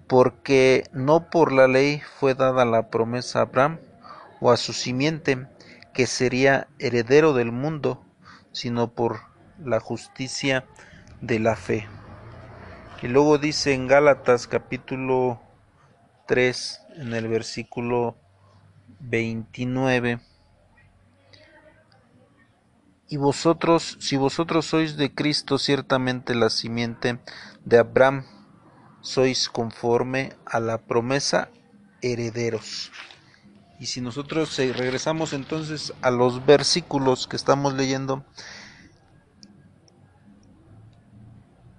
porque 0.07 0.83
no 0.93 1.29
por 1.29 1.51
la 1.51 1.67
ley 1.67 2.01
fue 2.19 2.35
dada 2.35 2.63
la 2.63 2.89
promesa 2.89 3.39
a 3.39 3.43
Abraham 3.43 3.79
o 4.39 4.51
a 4.51 4.57
su 4.57 4.73
simiente, 4.73 5.47
que 5.93 6.07
sería 6.07 6.67
heredero 6.79 7.33
del 7.33 7.51
mundo, 7.51 8.03
sino 8.51 8.93
por 8.93 9.21
la 9.63 9.79
justicia 9.79 10.65
de 11.21 11.39
la 11.39 11.55
fe. 11.55 11.87
Y 13.01 13.07
luego 13.07 13.37
dice 13.37 13.73
en 13.73 13.87
Gálatas 13.87 14.47
capítulo 14.47 15.41
3, 16.27 16.81
en 16.97 17.13
el 17.13 17.27
versículo 17.27 18.17
29, 18.99 20.19
y 23.09 23.15
vosotros, 23.15 23.97
si 24.01 24.17
vosotros 24.17 24.65
sois 24.65 24.97
de 24.97 25.13
Cristo, 25.13 25.57
ciertamente 25.57 26.35
la 26.35 26.49
simiente 26.49 27.19
de 27.63 27.77
Abraham, 27.77 28.25
sois 28.99 29.47
conforme 29.47 30.33
a 30.45 30.59
la 30.59 30.77
promesa 30.79 31.49
herederos. 32.01 32.91
Y 33.79 33.85
si 33.85 34.01
nosotros 34.01 34.57
eh, 34.59 34.73
regresamos 34.75 35.33
entonces 35.33 35.93
a 36.01 36.11
los 36.11 36.45
versículos 36.45 37.27
que 37.27 37.35
estamos 37.35 37.73
leyendo, 37.73 38.25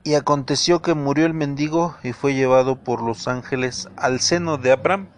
y 0.08 0.14
aconteció 0.14 0.80
que 0.80 0.94
murió 0.94 1.26
el 1.26 1.34
mendigo 1.34 1.96
y 2.02 2.14
fue 2.14 2.32
llevado 2.32 2.76
por 2.76 3.02
los 3.02 3.28
ángeles 3.28 3.90
al 3.98 4.20
seno 4.20 4.56
de 4.56 4.72
Abraham. 4.72 5.10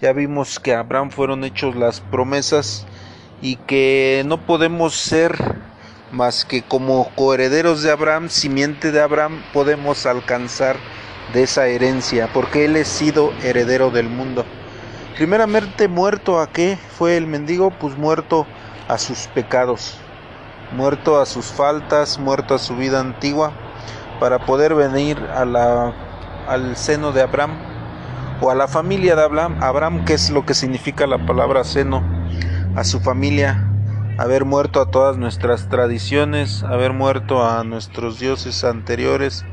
Ya 0.00 0.12
vimos 0.12 0.58
que 0.58 0.74
a 0.74 0.80
Abraham 0.80 1.12
fueron 1.12 1.44
hechos 1.44 1.76
las 1.76 2.00
promesas 2.00 2.84
y 3.40 3.56
que 3.56 4.24
no 4.26 4.44
podemos 4.44 4.96
ser 4.96 5.36
más 6.10 6.44
que 6.44 6.62
como 6.62 7.10
coherederos 7.14 7.82
de 7.82 7.92
Abraham, 7.92 8.28
simiente 8.28 8.90
de 8.90 9.00
Abraham, 9.00 9.40
podemos 9.52 10.04
alcanzar 10.04 10.76
de 11.32 11.44
esa 11.44 11.68
herencia, 11.68 12.32
porque 12.32 12.64
él 12.64 12.74
es 12.74 12.88
sido 12.88 13.32
heredero 13.44 13.90
del 13.92 14.08
mundo. 14.08 14.44
Primeramente 15.18 15.88
muerto 15.88 16.40
a 16.40 16.46
qué 16.46 16.78
fue 16.96 17.16
el 17.16 17.26
mendigo, 17.26 17.72
pues 17.72 17.98
muerto 17.98 18.46
a 18.86 18.98
sus 18.98 19.26
pecados, 19.26 19.98
muerto 20.70 21.20
a 21.20 21.26
sus 21.26 21.46
faltas, 21.46 22.20
muerto 22.20 22.54
a 22.54 22.58
su 22.60 22.76
vida 22.76 23.00
antigua, 23.00 23.50
para 24.20 24.46
poder 24.46 24.76
venir 24.76 25.18
al 25.34 26.76
seno 26.76 27.10
de 27.10 27.22
Abraham 27.22 27.58
o 28.40 28.52
a 28.52 28.54
la 28.54 28.68
familia 28.68 29.16
de 29.16 29.24
Abraham, 29.24 29.58
Abraham, 29.60 30.04
que 30.04 30.14
es 30.14 30.30
lo 30.30 30.46
que 30.46 30.54
significa 30.54 31.08
la 31.08 31.26
palabra 31.26 31.64
seno, 31.64 32.04
a 32.76 32.84
su 32.84 33.00
familia, 33.00 33.72
haber 34.18 34.44
muerto 34.44 34.80
a 34.80 34.92
todas 34.92 35.16
nuestras 35.16 35.68
tradiciones, 35.68 36.62
haber 36.62 36.92
muerto 36.92 37.44
a 37.44 37.64
nuestros 37.64 38.20
dioses 38.20 38.62
anteriores, 38.62 39.44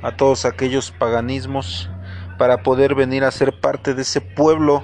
a 0.00 0.12
todos 0.12 0.44
aquellos 0.44 0.92
paganismos 0.92 1.91
para 2.42 2.64
poder 2.64 2.96
venir 2.96 3.22
a 3.22 3.30
ser 3.30 3.60
parte 3.60 3.94
de 3.94 4.02
ese 4.02 4.20
pueblo 4.20 4.82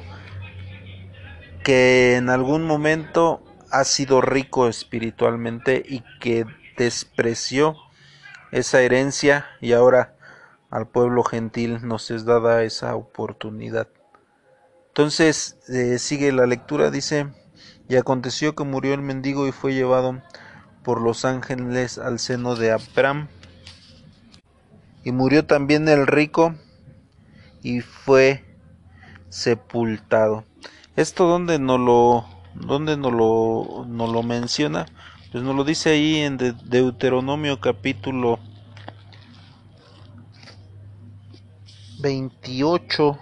que 1.64 2.14
en 2.14 2.31
algún 2.31 2.64
momento 2.64 3.42
ha 3.73 3.83
sido 3.83 4.21
rico 4.21 4.68
espiritualmente 4.68 5.83
y 5.85 6.05
que 6.21 6.47
despreció 6.77 7.75
esa 8.53 8.81
herencia 8.81 9.44
y 9.61 9.73
ahora 9.73 10.14
al 10.71 10.87
pueblo 10.87 11.25
gentil 11.25 11.81
nos 11.83 12.12
es 12.12 12.25
dada 12.25 12.62
esa 12.62 12.94
oportunidad. 12.94 13.88
Entonces 14.87 15.59
eh, 15.66 15.99
sigue 15.99 16.31
la 16.31 16.47
lectura, 16.47 16.92
dice, 16.92 17.27
y 17.88 17.97
aconteció 17.97 18.55
que 18.55 18.62
murió 18.62 18.94
el 18.94 19.03
mendigo 19.03 19.49
y 19.49 19.51
fue 19.51 19.75
llevado 19.75 20.23
por 20.85 21.01
los 21.01 21.25
ángeles 21.25 21.99
al 21.99 22.21
seno 22.21 22.55
de 22.55 22.71
Abraham 22.71 23.27
y 25.03 25.11
murió 25.11 25.44
también 25.44 25.88
el 25.88 26.07
rico 26.07 26.55
y 27.62 27.81
fue 27.81 28.44
sepultado. 29.29 30.44
Esto 30.97 31.27
donde 31.27 31.59
no 31.59 31.79
lo 31.79 32.27
donde 32.55 32.97
no 32.97 33.11
lo 33.11 33.85
no 33.87 34.07
lo 34.07 34.23
menciona, 34.23 34.87
pues 35.31 35.44
nos 35.44 35.55
lo 35.55 35.64
dice 35.64 35.90
ahí 35.90 36.16
en 36.16 36.37
Deuteronomio 36.37 37.61
capítulo 37.61 38.38
28 42.01 43.18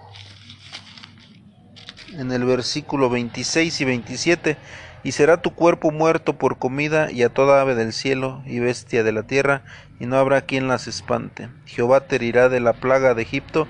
en 2.13 2.31
el 2.31 2.45
versículo 2.45 3.09
26 3.09 3.81
y 3.81 3.85
27 3.85 4.57
y 5.03 5.13
será 5.13 5.41
tu 5.41 5.53
cuerpo 5.53 5.91
muerto 5.91 6.37
por 6.37 6.57
comida 6.57 7.11
y 7.11 7.23
a 7.23 7.29
toda 7.29 7.61
ave 7.61 7.75
del 7.75 7.93
cielo 7.93 8.41
y 8.45 8.59
bestia 8.59 9.03
de 9.03 9.11
la 9.11 9.23
tierra, 9.23 9.63
y 9.99 10.05
no 10.05 10.17
habrá 10.17 10.41
quien 10.41 10.67
las 10.67 10.87
espante. 10.87 11.49
Jehová 11.65 12.01
te 12.01 12.17
herirá 12.17 12.49
de 12.49 12.59
la 12.59 12.73
plaga 12.73 13.13
de 13.13 13.21
Egipto, 13.21 13.67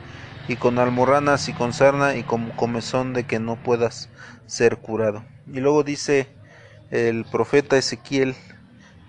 y 0.48 0.56
con 0.56 0.80
almorranas 0.80 1.50
y 1.50 1.54
con 1.54 1.74
sarna 1.74 2.16
y 2.16 2.24
con 2.24 2.52
comezón 2.52 3.14
de 3.14 3.26
que 3.26 3.40
no 3.40 3.56
puedas 3.56 4.10
ser 4.46 4.78
curado. 4.78 5.26
Y 5.52 5.60
luego 5.60 5.84
dice 5.84 6.28
el 6.92 7.26
profeta 7.26 7.78
Ezequiel 7.78 8.36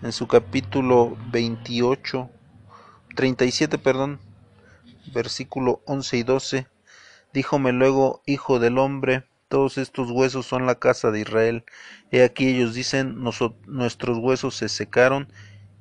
en 0.03 0.13
su 0.13 0.27
capítulo 0.27 1.17
28, 1.31 2.31
37, 3.15 3.79
perdón, 3.79 4.21
versículo 5.13 5.81
11 5.87 6.17
y 6.17 6.23
12, 6.23 6.67
díjome 7.33 7.73
luego, 7.73 8.23
hijo 8.27 8.59
del 8.59 8.79
hombre, 8.79 9.25
todos 9.49 9.79
estos 9.79 10.11
huesos 10.11 10.47
son 10.47 10.67
la 10.67 10.75
casa 10.75 11.11
de 11.11 11.21
Israel. 11.21 11.65
He 12.11 12.23
aquí 12.23 12.49
ellos 12.49 12.75
dicen, 12.75 13.17
nuestros 13.67 14.19
huesos 14.19 14.55
se 14.57 14.69
secaron 14.69 15.33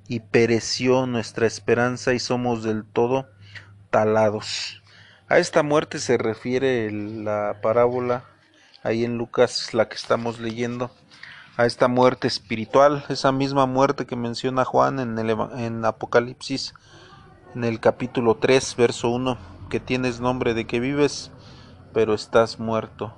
y 0.08 0.22
pereció 0.22 1.06
nuestra 1.06 1.48
esperanza 1.48 2.14
y 2.14 2.20
somos 2.20 2.64
del 2.64 2.86
todo 2.86 3.28
talados. 3.90 4.82
A 5.30 5.40
esta 5.40 5.62
muerte 5.62 6.00
se 6.00 6.18
refiere 6.18 6.90
la 6.90 7.58
parábola 7.62 8.24
ahí 8.82 9.04
en 9.04 9.18
Lucas, 9.18 9.74
la 9.74 9.90
que 9.90 9.98
estamos 9.98 10.40
leyendo, 10.40 10.90
a 11.58 11.66
esta 11.66 11.90
muerte 11.90 12.30
espiritual, 12.30 13.04
esa 13.10 13.34
misma 13.34 13.66
muerte 13.66 14.06
que 14.06 14.16
menciona 14.16 14.64
Juan 14.64 15.02
en, 15.02 15.20
el, 15.20 15.84
Apocalipsis, 15.84 16.74
en 17.56 17.66
el 17.66 17.82
capítulo 17.82 18.38
3, 18.38 18.78
verso 18.78 19.10
1, 19.10 19.38
que 19.70 19.82
tienes 19.82 20.22
nombre 20.22 20.54
de 20.54 20.66
que 20.66 20.80
vives, 20.80 21.30
pero 21.94 22.14
estás 22.14 22.58
muerto. 22.58 23.14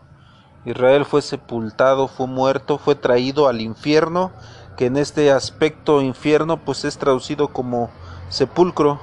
Israel 0.65 1.06
fue 1.06 1.22
sepultado, 1.22 2.08
fue 2.08 2.26
muerto, 2.26 2.80
fue 2.80 2.95
traído 2.95 3.48
al 3.48 3.62
infierno, 3.62 4.32
que 4.78 4.88
en 4.88 4.98
este 4.98 5.30
aspecto 5.30 6.02
infierno 6.02 6.58
pues 6.65 6.86
es 6.86 6.98
traducido 6.98 7.50
como 7.50 7.91
sepulcro, 8.30 9.00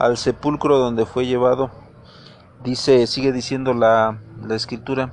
al 0.00 0.16
sepulcro 0.16 0.78
donde 0.78 1.06
fue 1.06 1.26
llevado. 1.26 1.83
Dice, 2.64 3.06
sigue 3.06 3.30
diciendo 3.30 3.74
la, 3.74 4.20
la 4.42 4.54
escritura. 4.54 5.12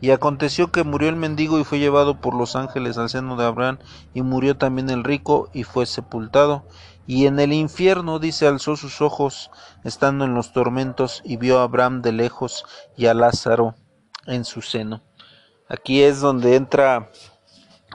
Y 0.00 0.10
aconteció 0.10 0.72
que 0.72 0.82
murió 0.82 1.10
el 1.10 1.16
mendigo 1.16 1.60
y 1.60 1.64
fue 1.64 1.78
llevado 1.78 2.20
por 2.20 2.34
los 2.34 2.56
ángeles 2.56 2.98
al 2.98 3.10
seno 3.10 3.36
de 3.36 3.44
Abraham, 3.44 3.78
y 4.14 4.22
murió 4.22 4.56
también 4.56 4.90
el 4.90 5.04
rico 5.04 5.50
y 5.52 5.62
fue 5.62 5.86
sepultado. 5.86 6.66
Y 7.06 7.26
en 7.26 7.38
el 7.38 7.52
infierno, 7.52 8.18
dice, 8.18 8.46
alzó 8.46 8.76
sus 8.76 9.02
ojos, 9.02 9.50
estando 9.84 10.24
en 10.24 10.34
los 10.34 10.52
tormentos, 10.52 11.20
y 11.24 11.36
vio 11.36 11.60
a 11.60 11.64
Abraham 11.64 12.00
de 12.02 12.12
lejos 12.12 12.64
y 12.96 13.06
a 13.06 13.14
Lázaro 13.14 13.76
en 14.26 14.44
su 14.44 14.62
seno. 14.62 15.02
Aquí 15.68 16.02
es 16.02 16.20
donde 16.20 16.56
entra 16.56 17.10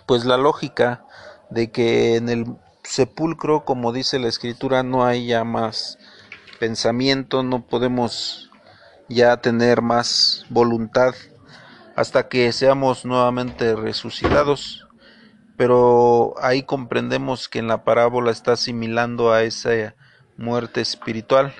pues 0.05 0.23
la 0.23 0.37
lógica 0.37 1.03
de 1.49 1.71
que 1.71 2.15
en 2.15 2.29
el 2.29 2.45
sepulcro, 2.83 3.65
como 3.65 3.91
dice 3.91 4.19
la 4.19 4.27
escritura, 4.27 4.83
no 4.83 5.03
hay 5.03 5.27
ya 5.27 5.43
más 5.43 5.97
pensamiento, 6.59 7.43
no 7.43 7.65
podemos 7.67 8.49
ya 9.09 9.37
tener 9.37 9.81
más 9.81 10.45
voluntad 10.49 11.13
hasta 11.95 12.27
que 12.27 12.51
seamos 12.51 13.05
nuevamente 13.05 13.75
resucitados. 13.75 14.87
Pero 15.57 16.35
ahí 16.41 16.63
comprendemos 16.63 17.49
que 17.49 17.59
en 17.59 17.67
la 17.67 17.83
parábola 17.83 18.31
está 18.31 18.53
asimilando 18.53 19.31
a 19.31 19.43
esa 19.43 19.95
muerte 20.37 20.81
espiritual, 20.81 21.53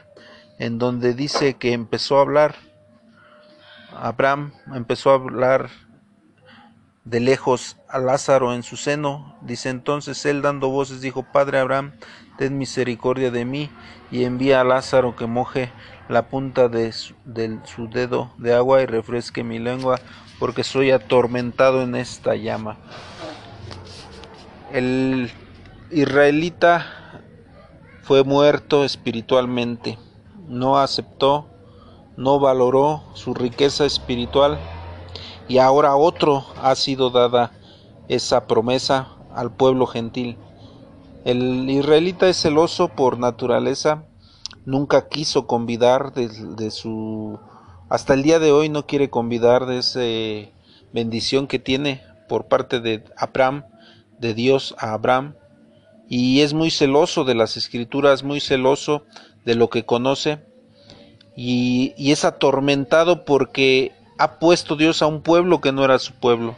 en 0.60 0.78
donde 0.78 1.14
dice 1.14 1.56
que 1.56 1.74
empezó 1.74 2.18
a 2.18 2.22
hablar 2.22 2.56
Abraham 4.00 4.52
empezó 4.74 5.12
a 5.12 5.16
hablar 5.16 5.70
de 7.10 7.22
lejos 7.22 7.78
a 7.88 8.00
Lázaro 8.00 8.54
en 8.54 8.64
su 8.64 8.76
seno. 8.76 9.38
Dice 9.42 9.70
entonces 9.70 10.26
él 10.26 10.42
dando 10.42 10.70
voces 10.70 11.00
dijo, 11.00 11.24
Padre 11.24 11.60
Abraham, 11.60 11.94
ten 12.38 12.58
misericordia 12.58 13.32
de 13.32 13.46
mí 13.46 13.70
y 14.12 14.26
envía 14.26 14.62
a 14.62 14.66
Lázaro 14.66 15.16
que 15.16 15.26
moje 15.26 15.72
la 16.10 16.28
punta 16.28 16.68
de 16.68 16.92
su, 16.92 17.16
de 17.24 17.60
su 17.64 17.90
dedo 17.90 18.32
de 18.38 18.54
agua 18.54 18.82
y 18.82 18.86
refresque 18.86 19.44
mi 19.44 19.58
lengua, 19.60 20.00
porque 20.38 20.64
soy 20.64 20.92
atormentado 20.92 21.82
en 21.82 21.96
esta 21.96 22.36
llama. 22.36 22.78
El 24.74 25.32
israelita 25.92 26.86
fue 28.04 28.24
muerto 28.24 28.84
espiritualmente, 28.84 29.98
no 30.48 30.78
aceptó 30.78 31.48
no 32.18 32.40
valoró 32.40 33.04
su 33.14 33.36
riqueza 33.36 33.86
espiritual 33.86 34.58
y 35.48 35.58
ahora 35.60 35.96
otro 35.96 36.46
ha 36.62 36.76
sido 36.76 37.10
dada 37.10 37.52
esa 38.08 38.48
promesa 38.48 39.10
al 39.34 39.52
pueblo 39.52 39.88
gentil. 39.88 40.38
El 41.26 41.70
israelita 41.70 42.28
es 42.28 42.38
celoso 42.42 42.90
por 42.90 43.20
naturaleza 43.20 44.04
nunca 44.68 45.08
quiso 45.08 45.48
convidar 45.48 46.14
de, 46.14 46.72
su 46.72 47.40
hasta 47.90 48.14
el 48.14 48.22
día 48.22 48.38
de 48.38 48.52
hoy 48.52 48.68
no 48.68 48.86
quiere 48.86 49.10
convidar 49.10 49.66
de 49.66 49.78
esa 49.78 50.02
bendición 50.94 51.48
que 51.48 51.58
tiene 51.58 52.04
por 52.28 52.48
parte 52.48 52.82
de 52.82 53.06
Abraham, 53.16 53.64
de 54.20 54.34
Dios 54.34 54.76
a 54.78 54.92
Abraham, 54.92 55.36
y 56.10 56.42
es 56.42 56.54
muy 56.54 56.70
celoso 56.70 57.24
de 57.24 57.34
las 57.34 57.56
escrituras, 57.56 58.24
muy 58.24 58.42
celoso 58.42 59.04
de 59.46 59.56
lo 59.56 59.70
que 59.70 59.86
conoce, 59.86 60.40
y, 61.34 61.94
y 61.98 62.12
es 62.12 62.26
atormentado 62.26 63.24
porque 63.24 63.94
ha 64.18 64.40
puesto 64.40 64.76
Dios 64.76 65.02
a 65.02 65.08
un 65.08 65.22
pueblo 65.22 65.62
que 65.62 65.72
no 65.72 65.84
era 65.84 66.00
su 66.00 66.14
pueblo. 66.14 66.56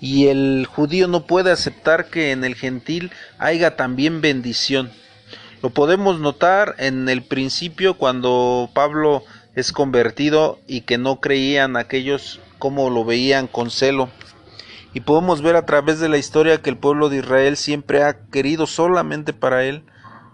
Y 0.00 0.26
el 0.26 0.66
judío 0.66 1.06
no 1.06 1.26
puede 1.26 1.52
aceptar 1.52 2.10
que 2.10 2.32
en 2.32 2.44
el 2.44 2.54
gentil 2.54 3.12
haya 3.38 3.76
también 3.76 4.20
bendición. 4.20 4.90
Lo 5.62 5.70
podemos 5.70 6.18
notar 6.18 6.74
en 6.78 7.08
el 7.08 7.22
principio 7.22 7.94
cuando 7.94 8.68
Pablo 8.74 9.22
es 9.54 9.70
convertido 9.70 10.58
y 10.66 10.80
que 10.80 10.98
no 10.98 11.20
creían 11.20 11.76
aquellos 11.76 12.40
como 12.58 12.90
lo 12.90 13.04
veían 13.04 13.46
con 13.46 13.70
celo. 13.70 14.08
Y 14.94 15.00
podemos 15.00 15.40
ver 15.40 15.56
a 15.56 15.64
través 15.64 16.00
de 16.00 16.08
la 16.08 16.18
historia 16.18 16.60
que 16.60 16.70
el 16.70 16.76
pueblo 16.76 17.08
de 17.08 17.18
Israel 17.18 17.56
siempre 17.56 18.02
ha 18.02 18.26
querido 18.26 18.66
solamente 18.66 19.32
para 19.32 19.64
él 19.64 19.84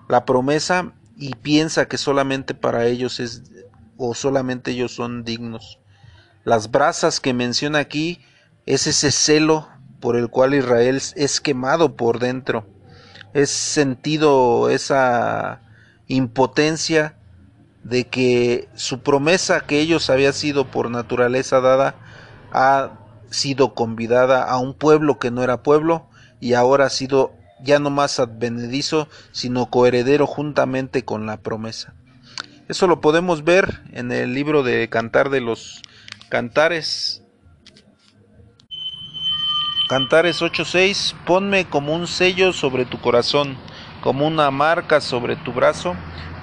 la 0.08 0.24
promesa 0.24 0.92
y 1.16 1.34
piensa 1.34 1.86
que 1.86 1.98
solamente 1.98 2.54
para 2.54 2.86
ellos 2.86 3.20
es 3.20 3.42
o 3.98 4.14
solamente 4.14 4.70
ellos 4.70 4.92
son 4.94 5.24
dignos. 5.24 5.78
Las 6.48 6.70
brasas 6.70 7.20
que 7.20 7.34
menciona 7.34 7.78
aquí 7.78 8.22
es 8.64 8.86
ese 8.86 9.12
celo 9.12 9.68
por 10.00 10.16
el 10.16 10.30
cual 10.30 10.54
Israel 10.54 10.98
es 11.14 11.40
quemado 11.42 11.94
por 11.94 12.20
dentro. 12.20 12.66
Es 13.34 13.50
sentido 13.50 14.70
esa 14.70 15.60
impotencia 16.06 17.18
de 17.84 18.06
que 18.06 18.70
su 18.74 19.00
promesa 19.00 19.60
que 19.60 19.80
ellos 19.80 20.08
había 20.08 20.32
sido 20.32 20.70
por 20.70 20.90
naturaleza 20.90 21.60
dada 21.60 21.96
ha 22.50 22.92
sido 23.28 23.74
convidada 23.74 24.42
a 24.44 24.56
un 24.56 24.72
pueblo 24.72 25.18
que 25.18 25.30
no 25.30 25.42
era 25.42 25.62
pueblo 25.62 26.08
y 26.40 26.54
ahora 26.54 26.86
ha 26.86 26.90
sido 26.90 27.34
ya 27.62 27.78
no 27.78 27.90
más 27.90 28.20
advenedizo, 28.20 29.08
sino 29.32 29.68
coheredero 29.68 30.26
juntamente 30.26 31.04
con 31.04 31.26
la 31.26 31.36
promesa. 31.42 31.92
Eso 32.68 32.86
lo 32.86 33.02
podemos 33.02 33.44
ver 33.44 33.82
en 33.92 34.12
el 34.12 34.32
libro 34.32 34.62
de 34.62 34.88
Cantar 34.88 35.28
de 35.28 35.42
los 35.42 35.82
Cantares. 36.28 37.22
Cantares 39.88 40.42
8:6 40.42 41.14
Ponme 41.24 41.64
como 41.64 41.94
un 41.94 42.06
sello 42.06 42.52
sobre 42.52 42.84
tu 42.84 43.00
corazón, 43.00 43.56
como 44.02 44.26
una 44.26 44.50
marca 44.50 45.00
sobre 45.00 45.36
tu 45.36 45.54
brazo, 45.54 45.94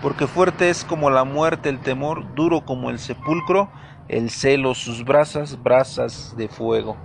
porque 0.01 0.25
fuerte 0.25 0.71
es 0.71 0.83
como 0.83 1.11
la 1.11 1.23
muerte 1.23 1.69
el 1.69 1.79
temor, 1.79 2.33
duro 2.33 2.65
como 2.65 2.89
el 2.89 2.97
sepulcro, 2.97 3.69
el 4.07 4.31
celo, 4.31 4.73
sus 4.73 5.05
brasas, 5.05 5.61
brasas 5.61 6.35
de 6.35 6.47
fuego. 6.47 6.97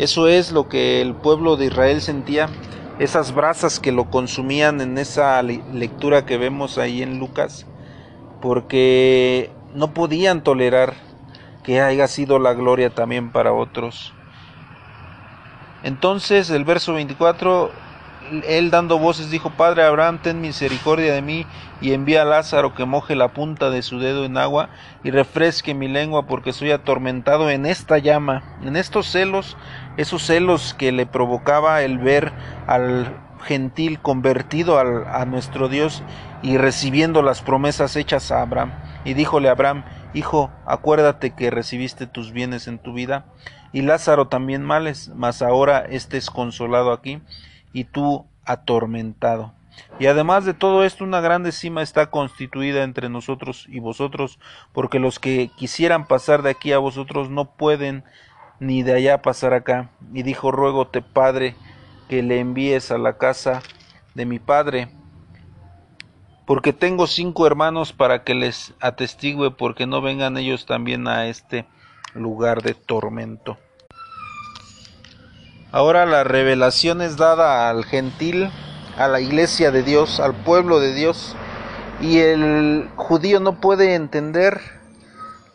Eso 0.00 0.26
es 0.26 0.50
lo 0.50 0.68
que 0.68 1.02
el 1.02 1.14
pueblo 1.14 1.56
de 1.56 1.66
Israel 1.66 2.00
sentía, 2.00 2.48
esas 2.98 3.32
brasas 3.32 3.78
que 3.78 3.92
lo 3.92 4.10
consumían 4.10 4.80
en 4.80 4.98
esa 4.98 5.40
lectura 5.40 6.26
que 6.26 6.36
vemos 6.36 6.78
ahí 6.78 7.00
en 7.00 7.20
Lucas, 7.20 7.64
porque 8.42 9.52
no 9.72 9.94
podían 9.94 10.42
tolerar 10.42 11.13
que 11.64 11.80
haya 11.80 12.06
sido 12.06 12.38
la 12.38 12.52
gloria 12.52 12.90
también 12.90 13.30
para 13.30 13.52
otros. 13.52 14.12
Entonces 15.82 16.48
el 16.50 16.64
verso 16.64 16.94
24, 16.94 17.70
él 18.46 18.70
dando 18.70 18.98
voces 18.98 19.30
dijo, 19.30 19.50
Padre 19.50 19.82
Abraham, 19.82 20.18
ten 20.22 20.40
misericordia 20.40 21.12
de 21.12 21.22
mí 21.22 21.46
y 21.80 21.92
envía 21.92 22.22
a 22.22 22.24
Lázaro 22.24 22.74
que 22.74 22.84
moje 22.84 23.16
la 23.16 23.28
punta 23.28 23.70
de 23.70 23.82
su 23.82 23.98
dedo 23.98 24.24
en 24.24 24.38
agua 24.38 24.70
y 25.02 25.10
refresque 25.10 25.74
mi 25.74 25.88
lengua 25.88 26.26
porque 26.26 26.52
soy 26.52 26.70
atormentado 26.70 27.50
en 27.50 27.66
esta 27.66 27.98
llama, 27.98 28.42
en 28.62 28.76
estos 28.76 29.06
celos, 29.06 29.56
esos 29.96 30.22
celos 30.22 30.74
que 30.74 30.92
le 30.92 31.06
provocaba 31.06 31.82
el 31.82 31.98
ver 31.98 32.32
al 32.66 33.18
gentil 33.44 34.00
convertido 34.00 34.78
al, 34.78 35.06
a 35.06 35.26
nuestro 35.26 35.68
Dios 35.68 36.02
y 36.42 36.56
recibiendo 36.56 37.22
las 37.22 37.42
promesas 37.42 37.96
hechas 37.96 38.30
a 38.32 38.40
Abraham. 38.40 38.72
Y 39.04 39.12
díjole 39.12 39.50
Abraham, 39.50 39.84
Hijo, 40.14 40.52
acuérdate 40.64 41.32
que 41.32 41.50
recibiste 41.50 42.06
tus 42.06 42.32
bienes 42.32 42.68
en 42.68 42.78
tu 42.78 42.92
vida, 42.92 43.26
y 43.72 43.82
Lázaro 43.82 44.28
también 44.28 44.62
males, 44.62 45.10
mas 45.16 45.42
ahora 45.42 45.80
estés 45.80 46.30
consolado 46.30 46.92
aquí, 46.92 47.20
y 47.72 47.84
tú 47.84 48.24
atormentado. 48.44 49.52
Y 49.98 50.06
además 50.06 50.44
de 50.44 50.54
todo 50.54 50.84
esto, 50.84 51.02
una 51.02 51.20
grande 51.20 51.50
cima 51.50 51.82
está 51.82 52.06
constituida 52.06 52.84
entre 52.84 53.08
nosotros 53.08 53.66
y 53.68 53.80
vosotros, 53.80 54.38
porque 54.72 55.00
los 55.00 55.18
que 55.18 55.50
quisieran 55.56 56.06
pasar 56.06 56.42
de 56.42 56.50
aquí 56.50 56.72
a 56.72 56.78
vosotros 56.78 57.28
no 57.28 57.46
pueden 57.46 58.04
ni 58.60 58.84
de 58.84 58.94
allá 58.94 59.20
pasar 59.20 59.52
acá. 59.52 59.90
Y 60.12 60.22
dijo, 60.22 60.52
ruégote, 60.52 61.02
Padre, 61.02 61.56
que 62.08 62.22
le 62.22 62.38
envíes 62.38 62.92
a 62.92 62.98
la 62.98 63.18
casa 63.18 63.62
de 64.14 64.26
mi 64.26 64.38
Padre, 64.38 64.88
porque 66.46 66.72
tengo 66.72 67.06
cinco 67.06 67.46
hermanos 67.46 67.92
para 67.92 68.22
que 68.24 68.34
les 68.34 68.74
atestigue, 68.80 69.50
porque 69.50 69.86
no 69.86 70.02
vengan 70.02 70.36
ellos 70.36 70.66
también 70.66 71.08
a 71.08 71.26
este 71.26 71.66
lugar 72.14 72.62
de 72.62 72.74
tormento. 72.74 73.58
Ahora 75.72 76.06
la 76.06 76.22
revelación 76.22 77.02
es 77.02 77.16
dada 77.16 77.68
al 77.68 77.84
gentil, 77.84 78.50
a 78.96 79.08
la 79.08 79.20
iglesia 79.20 79.70
de 79.70 79.82
Dios, 79.82 80.20
al 80.20 80.34
pueblo 80.34 80.78
de 80.78 80.94
Dios, 80.94 81.34
y 82.00 82.18
el 82.18 82.88
judío 82.96 83.40
no 83.40 83.60
puede 83.60 83.94
entender 83.94 84.60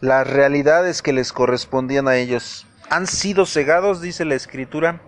las 0.01 0.27
realidades 0.27 1.01
que 1.01 1.13
les 1.13 1.31
correspondían 1.31 2.07
a 2.07 2.17
ellos. 2.17 2.65
Han 2.89 3.07
sido 3.07 3.45
cegados, 3.45 4.01
dice 4.01 4.25
la 4.25 4.35
escritura, 4.35 5.01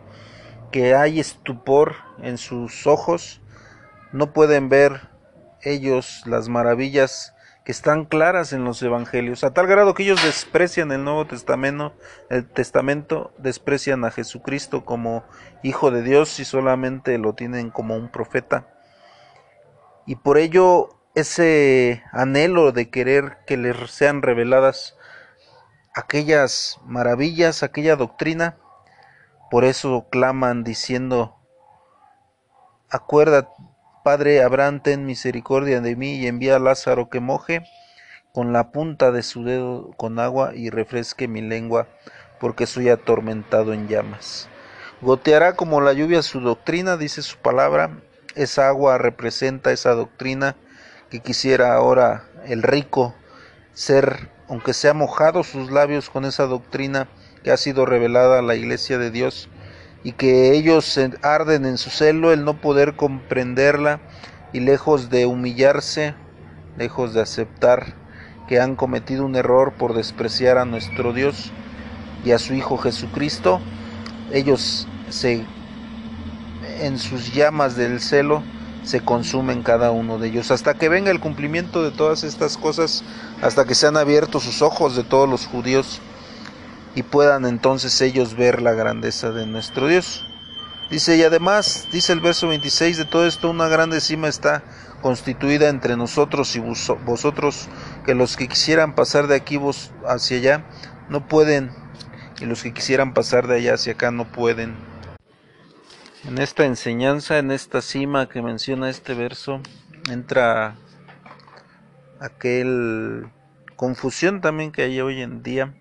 que 0.72 0.96
hay 0.96 1.20
estupor 1.20 1.96
en 2.22 2.38
sus 2.38 2.88
ojos, 2.88 3.42
no 4.14 4.32
pueden 4.32 4.70
ver 4.70 5.11
ellos 5.64 6.24
las 6.26 6.50
maravillas 6.50 7.34
que 7.64 7.72
están 7.72 8.06
claras 8.06 8.54
en 8.54 8.64
los 8.64 8.82
evangelios, 8.82 9.44
a 9.44 9.54
tal 9.54 9.68
grado 9.68 9.94
que 9.94 10.04
ellos 10.04 10.24
desprecian 10.24 10.92
el 10.92 11.04
Nuevo 11.04 11.28
Testamento, 11.28 11.94
el 12.30 12.48
Testamento 12.48 13.34
desprecian 13.38 14.04
a 14.04 14.12
Jesucristo 14.12 14.84
como 14.84 15.24
Hijo 15.62 15.92
de 15.92 16.02
Dios 16.02 16.40
y 16.40 16.46
solamente 16.46 17.18
lo 17.20 17.34
tienen 17.34 17.70
como 17.70 17.96
un 17.96 18.10
profeta. 18.10 18.68
Y 20.08 20.16
por 20.16 20.40
ello 20.40 20.90
ese 21.14 22.04
anhelo 22.12 22.72
de 22.72 22.90
querer 22.90 23.38
que 23.46 23.58
les 23.58 23.92
sean 23.92 24.22
reveladas 24.22 24.98
aquellas 25.94 26.80
maravillas, 26.86 27.62
aquella 27.64 27.96
doctrina, 27.96 28.58
por 29.52 29.66
eso 29.66 30.08
claman 30.10 30.64
diciendo, 30.64 31.38
acuérdate 32.90 33.52
Padre 34.04 34.42
Abraham, 34.42 34.82
ten 34.82 35.06
misericordia 35.06 35.80
de 35.80 35.96
mí 35.96 36.16
y 36.16 36.26
envía 36.26 36.56
a 36.56 36.60
Lázaro 36.60 37.10
que 37.10 37.20
moje 37.20 37.64
con 38.34 38.52
la 38.52 38.72
punta 38.72 39.12
de 39.12 39.22
su 39.22 39.44
dedo 39.44 39.92
con 39.96 40.18
agua 40.18 40.56
y 40.56 40.72
refresque 40.72 41.28
mi 41.28 41.42
lengua, 41.42 41.88
porque 42.40 42.66
soy 42.66 42.90
atormentado 42.90 43.74
en 43.74 43.88
llamas. 43.88 44.50
Goteará 45.02 45.56
como 45.56 45.82
la 45.82 45.94
lluvia 45.94 46.24
su 46.24 46.40
doctrina, 46.40 46.98
dice 46.98 47.22
su 47.22 47.38
palabra. 47.38 47.92
Esa 48.34 48.70
agua 48.70 48.98
representa 48.98 49.72
esa 49.72 49.92
doctrina 49.92 50.56
que 51.12 51.20
quisiera 51.20 51.76
ahora 51.76 52.24
el 52.46 52.64
rico 52.64 53.14
ser, 53.74 54.30
aunque 54.48 54.74
sea 54.74 54.96
mojado 54.96 55.44
sus 55.44 55.70
labios 55.70 56.10
con 56.10 56.26
esa 56.26 56.46
doctrina 56.48 57.08
que 57.44 57.52
ha 57.52 57.58
sido 57.58 57.86
revelada 57.86 58.40
a 58.40 58.44
la 58.44 58.56
iglesia 58.56 58.98
de 58.98 59.12
Dios, 59.12 59.50
y 60.04 60.14
que 60.14 60.54
ellos 60.54 61.00
arden 61.22 61.66
en 61.66 61.78
su 61.78 61.90
celo 61.90 62.32
el 62.32 62.44
no 62.44 62.60
poder 62.60 62.96
comprenderla 62.96 64.00
y 64.54 64.60
lejos 64.60 65.10
de 65.10 65.26
humillarse, 65.26 66.16
lejos 66.78 67.14
de 67.14 67.22
aceptar 67.22 67.94
que 68.48 68.60
han 68.60 68.76
cometido 68.76 69.26
un 69.26 69.36
error 69.36 69.74
por 69.74 69.94
despreciar 69.94 70.58
a 70.58 70.66
nuestro 70.66 71.14
Dios 71.14 71.52
y 72.26 72.32
a 72.32 72.40
su 72.40 72.54
Hijo 72.54 72.78
Jesucristo, 72.78 73.62
ellos 74.32 74.88
se 75.10 75.46
en 76.80 76.98
sus 76.98 77.34
llamas 77.34 77.76
del 77.76 78.00
celo 78.00 78.44
se 78.84 79.02
consumen 79.02 79.62
cada 79.62 79.92
uno 79.92 80.18
de 80.18 80.30
ellos. 80.30 80.52
Hasta 80.52 80.74
que 80.74 80.90
venga 80.90 81.12
el 81.12 81.20
cumplimiento 81.20 81.84
de 81.84 81.92
todas 81.92 82.24
estas 82.24 82.58
cosas, 82.58 83.04
hasta 83.42 83.66
que 83.66 83.76
sean 83.76 83.98
abiertos 83.98 84.44
sus 84.44 84.62
ojos 84.62 84.96
de 84.96 85.04
todos 85.04 85.30
los 85.30 85.46
judíos 85.46 86.02
y 86.96 87.04
puedan 87.04 87.46
entonces 87.46 88.02
ellos 88.02 88.36
ver 88.36 88.62
la 88.62 88.74
grandeza 88.74 89.32
de 89.32 89.46
nuestro 89.46 89.88
Dios. 89.88 90.26
Dice, 90.90 91.16
y 91.16 91.24
además, 91.24 91.88
dice 91.92 92.12
el 92.12 92.20
verso 92.20 92.50
26, 92.50 92.98
de 92.98 93.06
todo 93.06 93.26
esto 93.26 93.50
una 93.50 93.70
grande 93.70 94.02
cima 94.02 94.28
está 94.28 94.62
constituida 95.02 95.70
entre 95.70 95.96
nosotros 95.96 96.56
y 96.56 96.60
vosotros, 96.60 97.70
que 98.06 98.14
los 98.14 98.36
que 98.36 98.50
quisieran 98.50 98.94
pasar 98.94 99.28
de 99.28 99.36
aquí 99.36 99.56
vos 99.56 99.92
hacia 100.06 100.38
allá 100.38 100.66
no 101.08 101.28
pueden, 101.28 101.72
y 102.42 102.46
los 102.46 102.62
que 102.62 102.74
quisieran 102.74 103.14
pasar 103.14 103.48
de 103.48 103.56
allá 103.56 103.76
hacia 103.76 103.94
acá 103.94 104.12
no 104.12 104.30
pueden. 104.32 104.76
En 106.26 106.38
esta 106.38 106.66
enseñanza, 106.66 107.40
en 107.40 107.52
esta 107.52 107.82
cima 107.82 108.28
que 108.28 108.42
menciona 108.42 108.90
este 108.90 109.14
verso, 109.14 109.62
entra 110.10 110.76
aquel 112.20 113.28
confusión 113.78 114.42
también 114.42 114.72
que 114.72 114.84
hay 114.84 115.00
hoy 115.00 115.22
en 115.22 115.42
día 115.42 115.74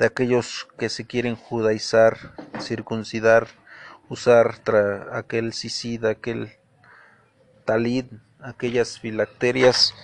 de 0.00 0.06
aquellos 0.06 0.66
que 0.78 0.88
se 0.88 1.04
quieren 1.04 1.36
judaizar, 1.36 2.34
circuncidar, 2.58 3.48
usar 4.08 4.62
aquel 5.12 5.52
sisida, 5.52 6.12
aquel 6.12 6.56
talid, 7.66 8.06
aquellas 8.40 8.98
filacterias, 8.98 9.94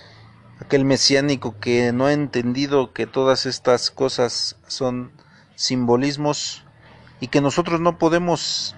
aquel 0.61 0.85
mesiánico 0.85 1.59
que 1.59 1.91
no 1.93 2.05
ha 2.05 2.13
entendido 2.13 2.93
que 2.93 3.07
todas 3.07 3.47
estas 3.47 3.89
cosas 3.89 4.55
son 4.67 5.11
simbolismos 5.55 6.63
y 7.19 7.29
que 7.29 7.41
nosotros 7.41 7.81
no 7.81 7.97
podemos 7.97 8.75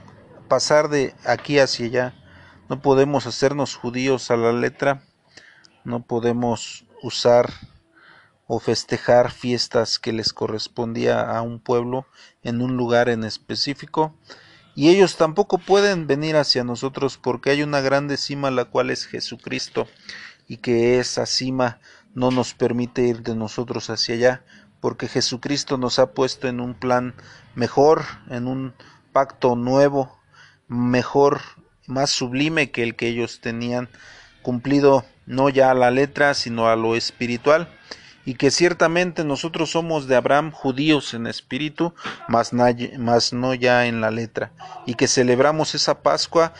pasar 0.47 0.87
de 0.87 1.13
aquí 1.25 1.59
hacia 1.59 1.85
allá, 1.87 2.13
no 2.69 2.81
podemos 2.81 3.27
hacernos 3.27 3.75
judíos 3.75 4.31
a 4.31 4.37
la 4.37 4.53
letra, 4.53 5.03
no 5.83 6.01
podemos 6.01 6.85
usar 7.03 7.51
o 8.51 8.59
festejar 8.59 9.29
fiestas 9.29 9.99
que 9.99 10.11
les 10.11 10.33
correspondía 10.33 11.21
a 11.21 11.43
un 11.43 11.59
pueblo 11.59 12.07
en 12.41 12.63
un 12.63 12.77
lugar 12.77 13.07
en 13.07 13.23
específico, 13.23 14.15
y 14.73 14.89
ellos 14.89 15.17
tampoco 15.17 15.59
pueden 15.59 16.07
venir 16.07 16.35
hacia 16.35 16.63
nosotros 16.63 17.19
porque 17.19 17.51
hay 17.51 17.61
una 17.61 17.79
grande 17.81 18.17
cima 18.17 18.49
la 18.49 18.65
cual 18.65 18.89
es 18.89 19.05
Jesucristo 19.05 19.87
y 20.47 20.57
que 20.57 20.97
esa 20.97 21.27
cima 21.27 21.79
no 22.15 22.31
nos 22.31 22.55
permite 22.55 23.03
ir 23.03 23.21
de 23.21 23.35
nosotros 23.35 23.91
hacia 23.91 24.15
allá 24.15 24.43
porque 24.79 25.07
Jesucristo 25.07 25.77
nos 25.77 25.99
ha 25.99 26.13
puesto 26.13 26.47
en 26.47 26.59
un 26.59 26.73
plan 26.73 27.13
mejor, 27.53 28.03
en 28.31 28.47
un 28.47 28.73
pacto 29.13 29.55
nuevo, 29.55 30.19
mejor, 30.67 31.41
más 31.85 32.09
sublime 32.09 32.71
que 32.71 32.81
el 32.81 32.95
que 32.95 33.09
ellos 33.09 33.41
tenían 33.41 33.89
cumplido 34.41 35.05
no 35.27 35.49
ya 35.49 35.69
a 35.69 35.75
la 35.75 35.91
letra, 35.91 36.33
sino 36.33 36.67
a 36.67 36.75
lo 36.75 36.95
espiritual 36.95 37.69
y 38.29 38.35
que 38.35 38.51
ciertamente 38.51 39.23
nosotros 39.23 39.71
somos 39.71 40.05
de 40.05 40.15
Abraham 40.15 40.51
judíos 40.51 41.15
en 41.15 41.25
espíritu, 41.25 41.95
mas, 42.27 42.53
no 42.53 43.53
ya 43.55 43.87
en 43.87 44.01
la 44.01 44.11
letra, 44.11 44.51
y 44.85 44.93
que 44.93 45.07
celebramos 45.07 45.73
esa 45.73 46.03
Pascua 46.03 46.53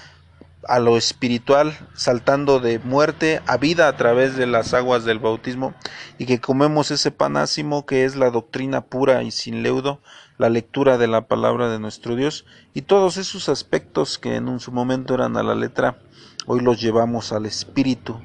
a 0.68 0.80
lo 0.80 0.98
espiritual, 0.98 1.78
saltando 1.94 2.60
de 2.60 2.80
muerte 2.80 3.44
a 3.46 3.58
vida 3.58 3.88
a 3.88 3.96
través 3.98 4.36
de 4.36 4.48
las 4.48 4.74
aguas 4.74 5.06
del 5.06 5.20
bautismo, 5.20 5.76
y 6.18 6.26
que 6.26 6.42
comemos 6.42 6.90
ese 6.90 7.12
panásimo 7.12 7.86
que 7.86 8.04
es 8.04 8.16
la 8.16 8.32
doctrina 8.32 8.82
pura 8.82 9.22
y 9.22 9.30
sin 9.30 9.62
leudo, 9.62 10.02
la 10.40 10.50
lectura 10.50 10.98
de 10.98 11.06
la 11.06 11.28
palabra 11.28 11.70
de 11.70 11.78
nuestro 11.78 12.16
Dios, 12.16 12.46
y 12.74 12.82
todos 12.82 13.18
esos 13.18 13.48
aspectos 13.48 14.18
que 14.18 14.38
en 14.38 14.50
un 14.50 14.60
su 14.60 14.72
momento 14.72 15.14
eran 15.14 15.38
a 15.38 15.44
la 15.44 15.54
letra, 15.54 16.00
hoy 16.48 16.62
los 16.62 16.82
llevamos 16.82 17.32
al 17.32 17.46
espíritu, 17.46 18.20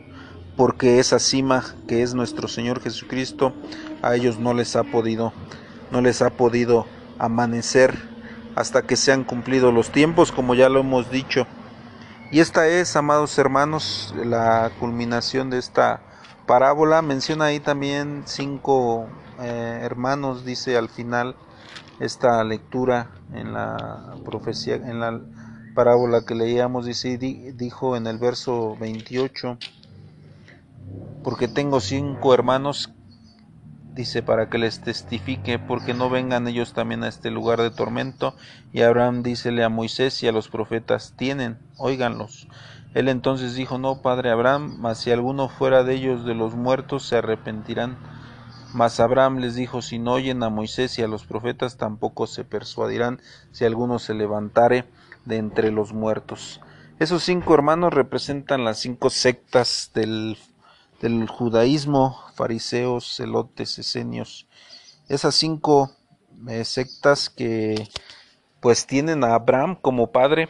porque 0.56 0.98
esa 0.98 1.18
cima 1.18 1.64
que 1.88 2.02
es 2.02 2.14
nuestro 2.14 2.48
Señor 2.48 2.80
Jesucristo 2.80 3.52
a 4.02 4.14
ellos 4.14 4.38
no 4.38 4.54
les 4.54 4.76
ha 4.76 4.84
podido 4.84 5.32
no 5.90 6.00
les 6.00 6.22
ha 6.22 6.30
podido 6.30 6.86
amanecer 7.18 7.96
hasta 8.56 8.82
que 8.82 8.96
se 8.96 9.12
han 9.12 9.24
cumplido 9.24 9.72
los 9.72 9.90
tiempos 9.90 10.32
como 10.32 10.54
ya 10.54 10.68
lo 10.68 10.80
hemos 10.80 11.10
dicho. 11.10 11.46
Y 12.30 12.40
esta 12.40 12.66
es 12.68 12.96
amados 12.96 13.38
hermanos 13.38 14.14
la 14.24 14.70
culminación 14.80 15.50
de 15.50 15.58
esta 15.58 16.00
parábola. 16.46 17.02
Menciona 17.02 17.46
ahí 17.46 17.60
también 17.60 18.22
cinco 18.26 19.08
eh, 19.40 19.80
hermanos 19.82 20.44
dice 20.44 20.76
al 20.76 20.88
final 20.88 21.36
esta 22.00 22.42
lectura 22.44 23.10
en 23.32 23.52
la 23.52 24.14
profecía 24.24 24.76
en 24.76 25.00
la 25.00 25.20
parábola 25.74 26.24
que 26.24 26.34
leíamos 26.34 26.86
dice 26.86 27.18
dijo 27.18 27.96
en 27.96 28.06
el 28.06 28.18
verso 28.18 28.76
28 28.78 29.58
porque 31.24 31.48
tengo 31.48 31.80
cinco 31.80 32.34
hermanos, 32.34 32.92
dice, 33.94 34.22
para 34.22 34.50
que 34.50 34.58
les 34.58 34.80
testifique, 34.80 35.58
porque 35.58 35.94
no 35.94 36.10
vengan 36.10 36.46
ellos 36.46 36.74
también 36.74 37.02
a 37.02 37.08
este 37.08 37.30
lugar 37.30 37.60
de 37.60 37.70
tormento. 37.70 38.36
Y 38.72 38.82
Abraham 38.82 39.22
dícele 39.22 39.64
a 39.64 39.68
Moisés 39.68 40.22
y 40.22 40.28
a 40.28 40.32
los 40.32 40.48
profetas, 40.48 41.14
tienen, 41.16 41.58
óiganlos. 41.78 42.46
Él 42.92 43.08
entonces 43.08 43.54
dijo, 43.54 43.78
no, 43.78 44.02
padre 44.02 44.30
Abraham, 44.30 44.76
mas 44.78 44.98
si 44.98 45.10
alguno 45.10 45.48
fuera 45.48 45.82
de 45.82 45.94
ellos 45.94 46.24
de 46.24 46.34
los 46.34 46.54
muertos, 46.54 47.04
se 47.08 47.16
arrepentirán. 47.16 47.96
Mas 48.72 49.00
Abraham 49.00 49.38
les 49.38 49.54
dijo, 49.54 49.82
si 49.82 49.98
no 49.98 50.12
oyen 50.12 50.42
a 50.42 50.50
Moisés 50.50 50.98
y 50.98 51.02
a 51.02 51.08
los 51.08 51.24
profetas, 51.24 51.76
tampoco 51.76 52.26
se 52.26 52.44
persuadirán 52.44 53.20
si 53.50 53.64
alguno 53.64 53.98
se 53.98 54.14
levantare 54.14 54.84
de 55.24 55.38
entre 55.38 55.70
los 55.72 55.92
muertos. 55.92 56.60
Esos 56.98 57.24
cinco 57.24 57.54
hermanos 57.54 57.94
representan 57.94 58.64
las 58.64 58.78
cinco 58.78 59.10
sectas 59.10 59.90
del 59.94 60.36
del 61.04 61.28
judaísmo, 61.28 62.18
fariseos, 62.34 63.16
celotes, 63.16 63.78
esenios, 63.78 64.46
esas 65.06 65.34
cinco 65.34 65.94
eh, 66.48 66.64
sectas 66.64 67.28
que 67.28 67.88
pues 68.60 68.86
tienen 68.86 69.22
a 69.22 69.34
Abraham 69.34 69.76
como 69.78 70.12
padre 70.12 70.48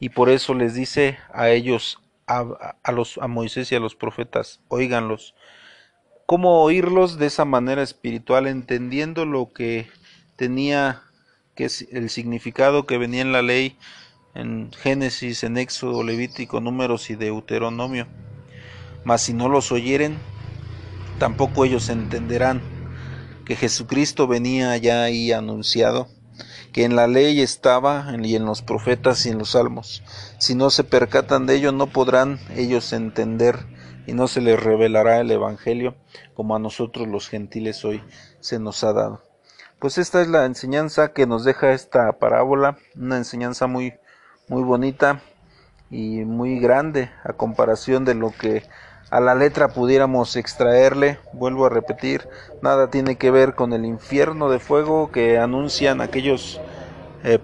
y 0.00 0.08
por 0.08 0.28
eso 0.28 0.54
les 0.54 0.74
dice 0.74 1.18
a 1.32 1.50
ellos, 1.50 2.00
a, 2.26 2.90
los, 2.90 3.16
a 3.18 3.28
Moisés 3.28 3.70
y 3.70 3.76
a 3.76 3.80
los 3.80 3.94
profetas, 3.94 4.60
oíganlos. 4.66 5.36
¿Cómo 6.26 6.64
oírlos 6.64 7.16
de 7.18 7.26
esa 7.26 7.44
manera 7.44 7.84
espiritual, 7.84 8.48
entendiendo 8.48 9.24
lo 9.24 9.52
que 9.52 9.88
tenía, 10.34 11.02
que 11.54 11.70
el 11.92 12.10
significado 12.10 12.86
que 12.86 12.98
venía 12.98 13.22
en 13.22 13.30
la 13.30 13.42
ley, 13.42 13.78
en 14.34 14.72
Génesis, 14.72 15.44
en 15.44 15.58
Éxodo, 15.58 16.02
Levítico, 16.02 16.60
Números 16.60 17.08
y 17.10 17.14
Deuteronomio? 17.14 18.08
Mas 19.04 19.22
si 19.22 19.32
no 19.32 19.48
los 19.48 19.72
oyeren, 19.72 20.18
tampoco 21.18 21.64
ellos 21.64 21.88
entenderán 21.88 22.62
que 23.44 23.56
Jesucristo 23.56 24.26
venía 24.26 24.76
ya 24.76 25.02
ahí 25.02 25.32
anunciado, 25.32 26.08
que 26.72 26.84
en 26.84 26.96
la 26.96 27.06
ley 27.06 27.40
estaba 27.40 28.06
y 28.22 28.36
en 28.36 28.44
los 28.44 28.62
profetas 28.62 29.24
y 29.26 29.30
en 29.30 29.38
los 29.38 29.50
salmos. 29.50 30.02
Si 30.38 30.54
no 30.54 30.70
se 30.70 30.84
percatan 30.84 31.46
de 31.46 31.56
ello, 31.56 31.72
no 31.72 31.86
podrán 31.86 32.40
ellos 32.56 32.92
entender 32.92 33.66
y 34.06 34.12
no 34.12 34.28
se 34.28 34.40
les 34.40 34.60
revelará 34.60 35.20
el 35.20 35.30
Evangelio 35.30 35.94
como 36.34 36.56
a 36.56 36.58
nosotros 36.58 37.06
los 37.06 37.28
gentiles 37.28 37.84
hoy 37.84 38.02
se 38.40 38.58
nos 38.58 38.82
ha 38.84 38.92
dado. 38.92 39.22
Pues 39.78 39.98
esta 39.98 40.22
es 40.22 40.28
la 40.28 40.46
enseñanza 40.46 41.12
que 41.12 41.26
nos 41.26 41.44
deja 41.44 41.72
esta 41.72 42.10
parábola, 42.18 42.78
una 42.96 43.18
enseñanza 43.18 43.66
muy 43.66 43.94
muy 44.48 44.62
bonita 44.62 45.22
y 45.90 46.24
muy 46.24 46.58
grande 46.58 47.10
a 47.24 47.32
comparación 47.32 48.04
de 48.04 48.14
lo 48.14 48.30
que 48.30 48.62
a 49.10 49.20
la 49.20 49.34
letra 49.34 49.68
pudiéramos 49.68 50.36
extraerle, 50.36 51.18
vuelvo 51.32 51.66
a 51.66 51.70
repetir, 51.70 52.28
nada 52.62 52.90
tiene 52.90 53.16
que 53.16 53.30
ver 53.30 53.54
con 53.54 53.72
el 53.72 53.84
infierno 53.84 54.50
de 54.50 54.58
fuego 54.58 55.10
que 55.12 55.38
anuncian 55.38 56.00
aquellos 56.00 56.60
eh, 57.22 57.38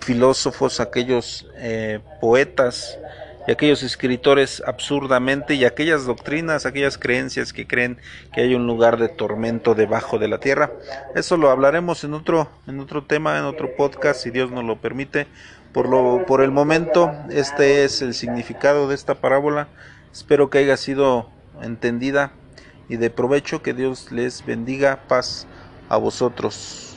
filósofos, 0.00 0.80
aquellos 0.80 1.46
eh, 1.56 2.00
poetas 2.20 2.98
y 3.46 3.50
aquellos 3.50 3.82
escritores 3.82 4.62
absurdamente 4.66 5.54
y 5.54 5.64
aquellas 5.64 6.06
doctrinas, 6.06 6.66
aquellas 6.66 6.98
creencias 6.98 7.52
que 7.52 7.66
creen 7.66 7.98
que 8.32 8.42
hay 8.42 8.54
un 8.54 8.66
lugar 8.66 8.98
de 8.98 9.08
tormento 9.08 9.74
debajo 9.74 10.18
de 10.18 10.28
la 10.28 10.38
tierra. 10.38 10.72
Eso 11.14 11.36
lo 11.36 11.50
hablaremos 11.50 12.04
en 12.04 12.14
otro 12.14 12.48
en 12.66 12.80
otro 12.80 13.04
tema, 13.04 13.38
en 13.38 13.44
otro 13.44 13.74
podcast 13.76 14.20
si 14.20 14.30
Dios 14.30 14.50
nos 14.50 14.64
lo 14.64 14.80
permite. 14.80 15.26
Por 15.72 15.88
lo 15.88 16.24
por 16.26 16.42
el 16.42 16.50
momento 16.50 17.12
este 17.30 17.84
es 17.84 18.02
el 18.02 18.14
significado 18.14 18.88
de 18.88 18.94
esta 18.94 19.14
parábola 19.14 19.68
Espero 20.12 20.50
que 20.50 20.58
haya 20.58 20.76
sido 20.76 21.30
entendida 21.62 22.32
y 22.88 22.96
de 22.96 23.10
provecho. 23.10 23.62
Que 23.62 23.72
Dios 23.72 24.12
les 24.12 24.44
bendiga. 24.44 25.04
Paz 25.08 25.46
a 25.88 25.96
vosotros. 25.96 26.92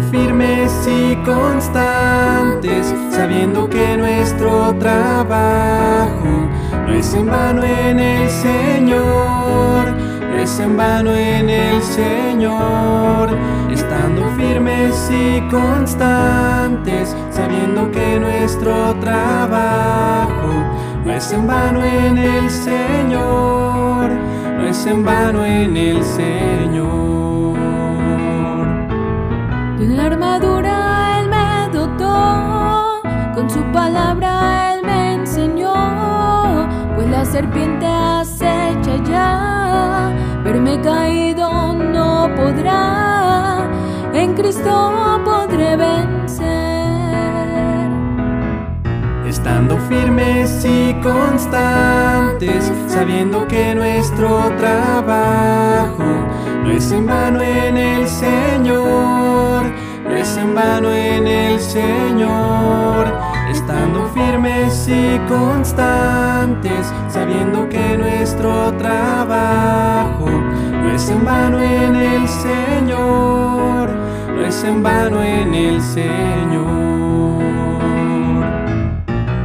Firmes 0.00 0.72
y 0.86 1.16
constantes, 1.24 2.94
sabiendo 3.10 3.68
que 3.68 3.96
nuestro 3.96 4.74
trabajo 4.78 6.48
no 6.86 6.92
es 6.92 7.12
en 7.14 7.26
vano 7.26 7.62
en 7.62 7.98
el 7.98 8.30
Señor, 8.30 9.92
no 10.30 10.38
es 10.38 10.58
en 10.60 10.76
vano 10.76 11.14
en 11.14 11.50
el 11.50 11.82
Señor, 11.82 13.36
estando 13.70 14.28
firmes 14.36 15.10
y 15.10 15.40
constantes, 15.50 17.14
sabiendo 17.30 17.90
que 17.90 18.18
nuestro 18.18 18.94
trabajo 18.94 20.52
no 21.04 21.12
es 21.12 21.32
en 21.32 21.46
vano 21.46 21.84
en 21.84 22.18
el 22.18 22.50
Señor, 22.50 24.10
no 24.56 24.66
es 24.66 24.86
en 24.86 25.04
vano 25.04 25.44
en 25.44 25.76
el 25.76 26.02
Señor. 26.02 27.41
La 29.96 30.06
armadura 30.06 31.20
Él 31.20 31.28
me 31.28 31.68
dotó, 31.70 33.02
con 33.34 33.50
su 33.50 33.62
palabra 33.72 34.72
Él 34.74 34.80
me 34.86 35.14
enseñó, 35.14 36.66
pues 36.94 37.08
la 37.10 37.26
serpiente 37.26 37.86
acecha 37.86 38.96
ya, 39.04 40.12
verme 40.44 40.80
caído 40.80 41.74
no 41.74 42.30
podrá, 42.34 43.68
en 44.14 44.32
Cristo 44.32 45.20
podré 45.26 45.76
vencer. 45.76 46.42
Estando 49.26 49.76
firmes 49.90 50.64
y 50.64 50.94
constantes, 51.02 52.72
sabiendo 52.88 53.46
que 53.46 53.74
nuestro 53.74 54.50
trabajo 54.56 56.04
no 56.62 56.70
es 56.70 56.92
en 56.92 57.06
vano 57.06 57.42
en 57.42 57.76
el 57.76 58.06
Señor, 58.06 59.71
en 60.42 60.54
vano 60.54 60.92
en 60.92 61.26
el 61.26 61.60
Señor. 61.60 63.06
Estando 63.50 64.08
firmes 64.08 64.88
y 64.88 65.18
constantes, 65.28 66.92
sabiendo 67.08 67.68
que 67.68 67.96
nuestro 67.96 68.72
trabajo 68.72 70.28
no 70.28 70.90
es 70.90 71.08
en 71.08 71.24
vano 71.24 71.60
en 71.60 71.96
el 71.96 72.28
Señor, 72.28 73.90
no 74.34 74.44
es 74.44 74.64
en 74.64 74.82
vano 74.82 75.22
en 75.22 75.54
el 75.54 75.80
Señor. 75.80 76.62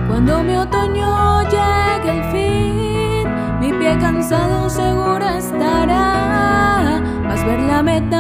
Cuando 0.08 0.44
mi 0.44 0.56
otoño 0.56 1.44
llegue 1.44 2.12
el 2.18 2.24
fin, 2.32 3.26
mi 3.60 3.72
pie 3.78 3.98
cansado 4.00 4.70
seguro 4.70 5.26
estará. 5.38 7.02
Vas 7.28 7.46
ver 7.46 7.60
la 7.60 7.84
meta 7.84 8.17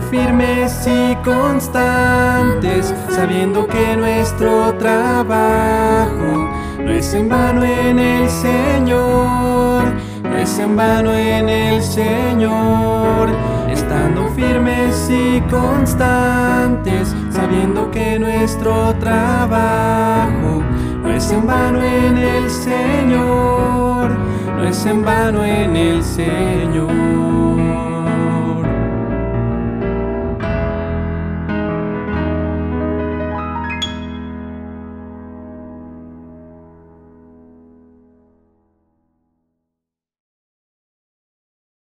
Firmes 0.00 0.86
y 0.86 1.16
constantes, 1.24 2.94
sabiendo 3.10 3.66
que 3.66 3.96
nuestro 3.96 4.72
trabajo 4.74 6.48
no 6.78 6.90
es 6.90 7.12
en 7.14 7.28
vano 7.28 7.64
en 7.64 7.98
el 7.98 8.28
Señor, 8.28 9.84
no 10.22 10.36
es 10.36 10.58
en 10.58 10.76
vano 10.76 11.12
en 11.12 11.48
el 11.48 11.82
Señor. 11.82 13.30
Estando 13.70 14.28
firmes 14.28 15.10
y 15.10 15.40
constantes, 15.50 17.14
sabiendo 17.30 17.90
que 17.90 18.18
nuestro 18.18 18.94
trabajo 19.00 20.62
no 21.02 21.10
es 21.10 21.30
en 21.32 21.46
vano 21.46 21.82
en 21.82 22.18
el 22.18 22.50
Señor, 22.50 24.10
no 24.56 24.64
es 24.64 24.86
en 24.86 25.04
vano 25.04 25.44
en 25.44 25.76
el 25.76 26.04
Señor. 26.04 27.65